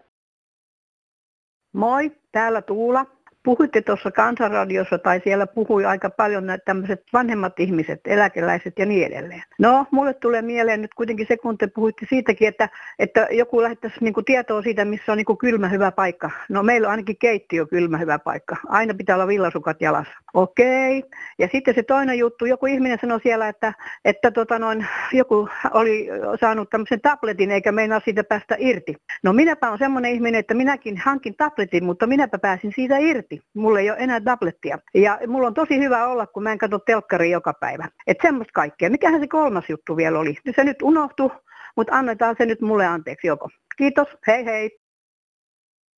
Moi, 1.73 2.13
täällä 2.33 2.63
Tuula 2.63 3.07
puhuitte 3.42 3.83
tuossa 3.83 4.11
kansanradiossa 4.11 4.98
tai 4.98 5.20
siellä 5.24 5.46
puhui 5.46 5.85
aika 5.85 6.11
paljon 6.11 6.46
näitä 6.46 6.64
tämmöiset 6.64 7.03
vanhemmat 7.12 7.61
ihmiset, 7.61 8.01
eläkeläiset 8.07 8.79
ja 8.79 8.87
niin 8.87 9.07
edelleen. 9.07 9.42
No, 9.59 9.87
mulle 9.90 10.14
tulee 10.14 10.42
mieleen 10.42 10.83
nyt 10.83 10.94
kuitenkin 10.94 11.27
se, 11.29 11.37
kun 11.37 11.59
te 11.59 11.66
puhuitte 11.66 12.07
siitäkin, 12.09 12.48
että, 12.48 12.68
että 12.98 13.29
joku 13.31 13.62
lähettäisi 13.62 13.96
niin 14.01 14.14
tietoa 14.27 14.62
siitä, 14.62 14.85
missä 14.85 15.12
on 15.12 15.18
niin 15.18 15.38
kylmä 15.38 15.68
hyvä 15.68 15.92
paikka. 15.92 16.31
No 16.48 16.62
meillä 16.62 16.87
on 16.87 16.90
ainakin 16.90 17.16
keittiö 17.18 17.66
kylmä 17.66 17.98
hyvä 17.98 18.18
paikka. 18.18 18.57
Aina 18.68 18.94
pitää 18.94 19.16
olla 19.16 19.27
villasukat 19.27 19.81
jalassa. 19.81 20.12
Okei. 20.35 21.05
Ja 21.38 21.48
sitten 21.53 21.74
se 21.74 21.83
toinen 21.83 22.18
juttu, 22.18 22.44
joku 22.44 22.66
ihminen 22.66 22.98
sanoi 23.01 23.20
siellä, 23.20 23.48
että, 23.48 23.72
että 24.05 24.31
tota 24.31 24.59
noin, 24.59 24.87
joku 25.12 25.48
oli 25.70 26.09
saanut 26.40 26.70
tämmöisen 26.70 27.01
tabletin 27.01 27.51
eikä 27.51 27.72
meinaa 27.72 28.01
siitä 28.05 28.24
päästä 28.24 28.57
irti. 28.59 28.94
No 29.22 29.33
minäpä 29.33 29.70
on 29.70 29.79
semmoinen 29.79 30.12
ihminen, 30.12 30.38
että 30.38 30.55
minäkin 30.55 30.96
hankin 30.96 31.35
tabletin, 31.37 31.85
mutta 31.85 32.07
minäpä 32.07 32.38
pääsin 32.38 32.72
siitä 32.74 32.98
irti. 32.98 33.28
Mulla 33.55 33.81
ei 33.81 33.91
ole 33.91 33.99
enää 33.99 34.21
tablettia. 34.21 34.79
Ja 34.95 35.19
mulla 35.27 35.47
on 35.47 35.55
tosi 35.55 35.79
hyvä 35.79 36.07
olla, 36.09 36.27
kun 36.27 36.43
mä 36.43 36.53
en 36.53 36.59
katso 36.59 36.79
telkkaria 36.79 37.33
joka 37.33 37.53
päivä. 37.61 37.88
Että 38.07 38.29
semmoista 38.29 38.53
kaikkea. 38.53 38.91
Mikähän 38.91 39.21
se 39.21 39.29
kolmas 39.29 39.64
juttu 39.69 39.97
vielä 39.97 40.19
oli? 40.19 40.37
Se 40.57 40.64
nyt 40.64 40.83
unohtu, 40.83 41.33
mutta 41.77 41.93
annetaan 41.95 42.35
se 42.38 42.47
nyt 42.47 42.61
mulle 42.61 42.87
anteeksi 42.87 43.27
joko. 43.27 43.49
Kiitos, 43.77 44.09
hei 44.27 44.45
hei. 44.45 44.79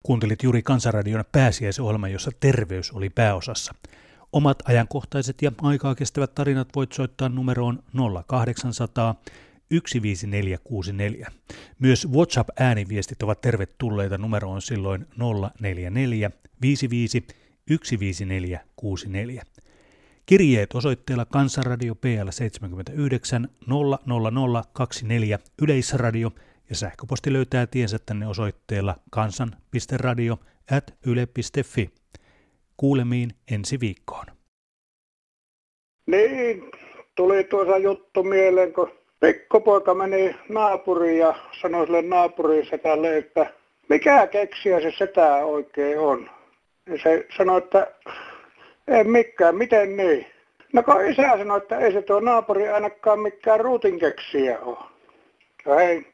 Kuuntelit 0.02 0.42
juuri 0.42 0.62
Kansanradion 0.62 1.24
pääsiäisohjelma, 1.32 2.08
jossa 2.08 2.30
terveys 2.40 2.92
oli 2.92 3.10
pääosassa. 3.10 3.74
Omat 4.32 4.58
ajankohtaiset 4.68 5.42
ja 5.42 5.52
aikaa 5.62 5.94
kestävät 5.94 6.34
tarinat 6.34 6.68
voit 6.76 6.92
soittaa 6.92 7.28
numeroon 7.28 7.82
0800 8.26 9.14
15464. 9.70 11.30
Myös 11.78 12.08
WhatsApp-ääniviestit 12.12 13.22
ovat 13.22 13.40
tervetulleita. 13.40 14.18
Numero 14.18 14.50
on 14.50 14.62
silloin 14.62 15.06
044 15.60 16.30
55 16.62 17.26
15464. 17.66 19.42
Kirjeet 20.26 20.74
osoitteella 20.74 21.24
Kansanradio 21.24 21.94
PL 21.94 22.30
79 22.30 23.48
00024 23.66 25.38
Yleisradio 25.62 26.32
ja 26.70 26.76
sähköposti 26.76 27.32
löytää 27.32 27.66
tiensä 27.66 27.98
tänne 27.98 28.26
osoitteella 28.26 28.96
kansan.radio 29.10 30.38
at 30.70 30.94
yle.fi. 31.06 31.90
Kuulemiin 32.76 33.30
ensi 33.50 33.80
viikkoon. 33.80 34.26
Niin, 36.06 36.62
tuli 37.16 37.44
tuossa 37.44 37.78
juttu 37.78 38.22
mieleen, 38.22 38.72
kun 38.72 38.99
pikkupoika 39.20 39.94
meni 39.94 40.36
naapuriin 40.48 41.18
ja 41.18 41.34
sanoi 41.60 41.86
sille 41.86 42.02
naapurin 42.02 42.66
setälle, 42.66 43.16
että 43.16 43.46
mikä 43.88 44.26
keksiä 44.26 44.80
se 44.80 44.92
setä 44.98 45.34
oikein 45.36 45.98
on. 45.98 46.30
Ja 46.86 46.98
se 47.02 47.26
sanoi, 47.36 47.58
että 47.58 47.86
ei 48.88 49.04
mikään, 49.04 49.56
miten 49.56 49.96
niin? 49.96 50.26
No 50.72 50.82
kun 50.82 51.06
isä 51.06 51.38
sanoi, 51.38 51.58
että 51.58 51.78
ei 51.78 51.92
se 51.92 52.02
tuo 52.02 52.20
naapuri 52.20 52.68
ainakaan 52.68 53.20
mikään 53.20 53.60
ruutin 53.60 53.98
keksiä 53.98 54.58
ole. 54.58 54.78
Ja 55.66 55.74
hei, 55.74 56.06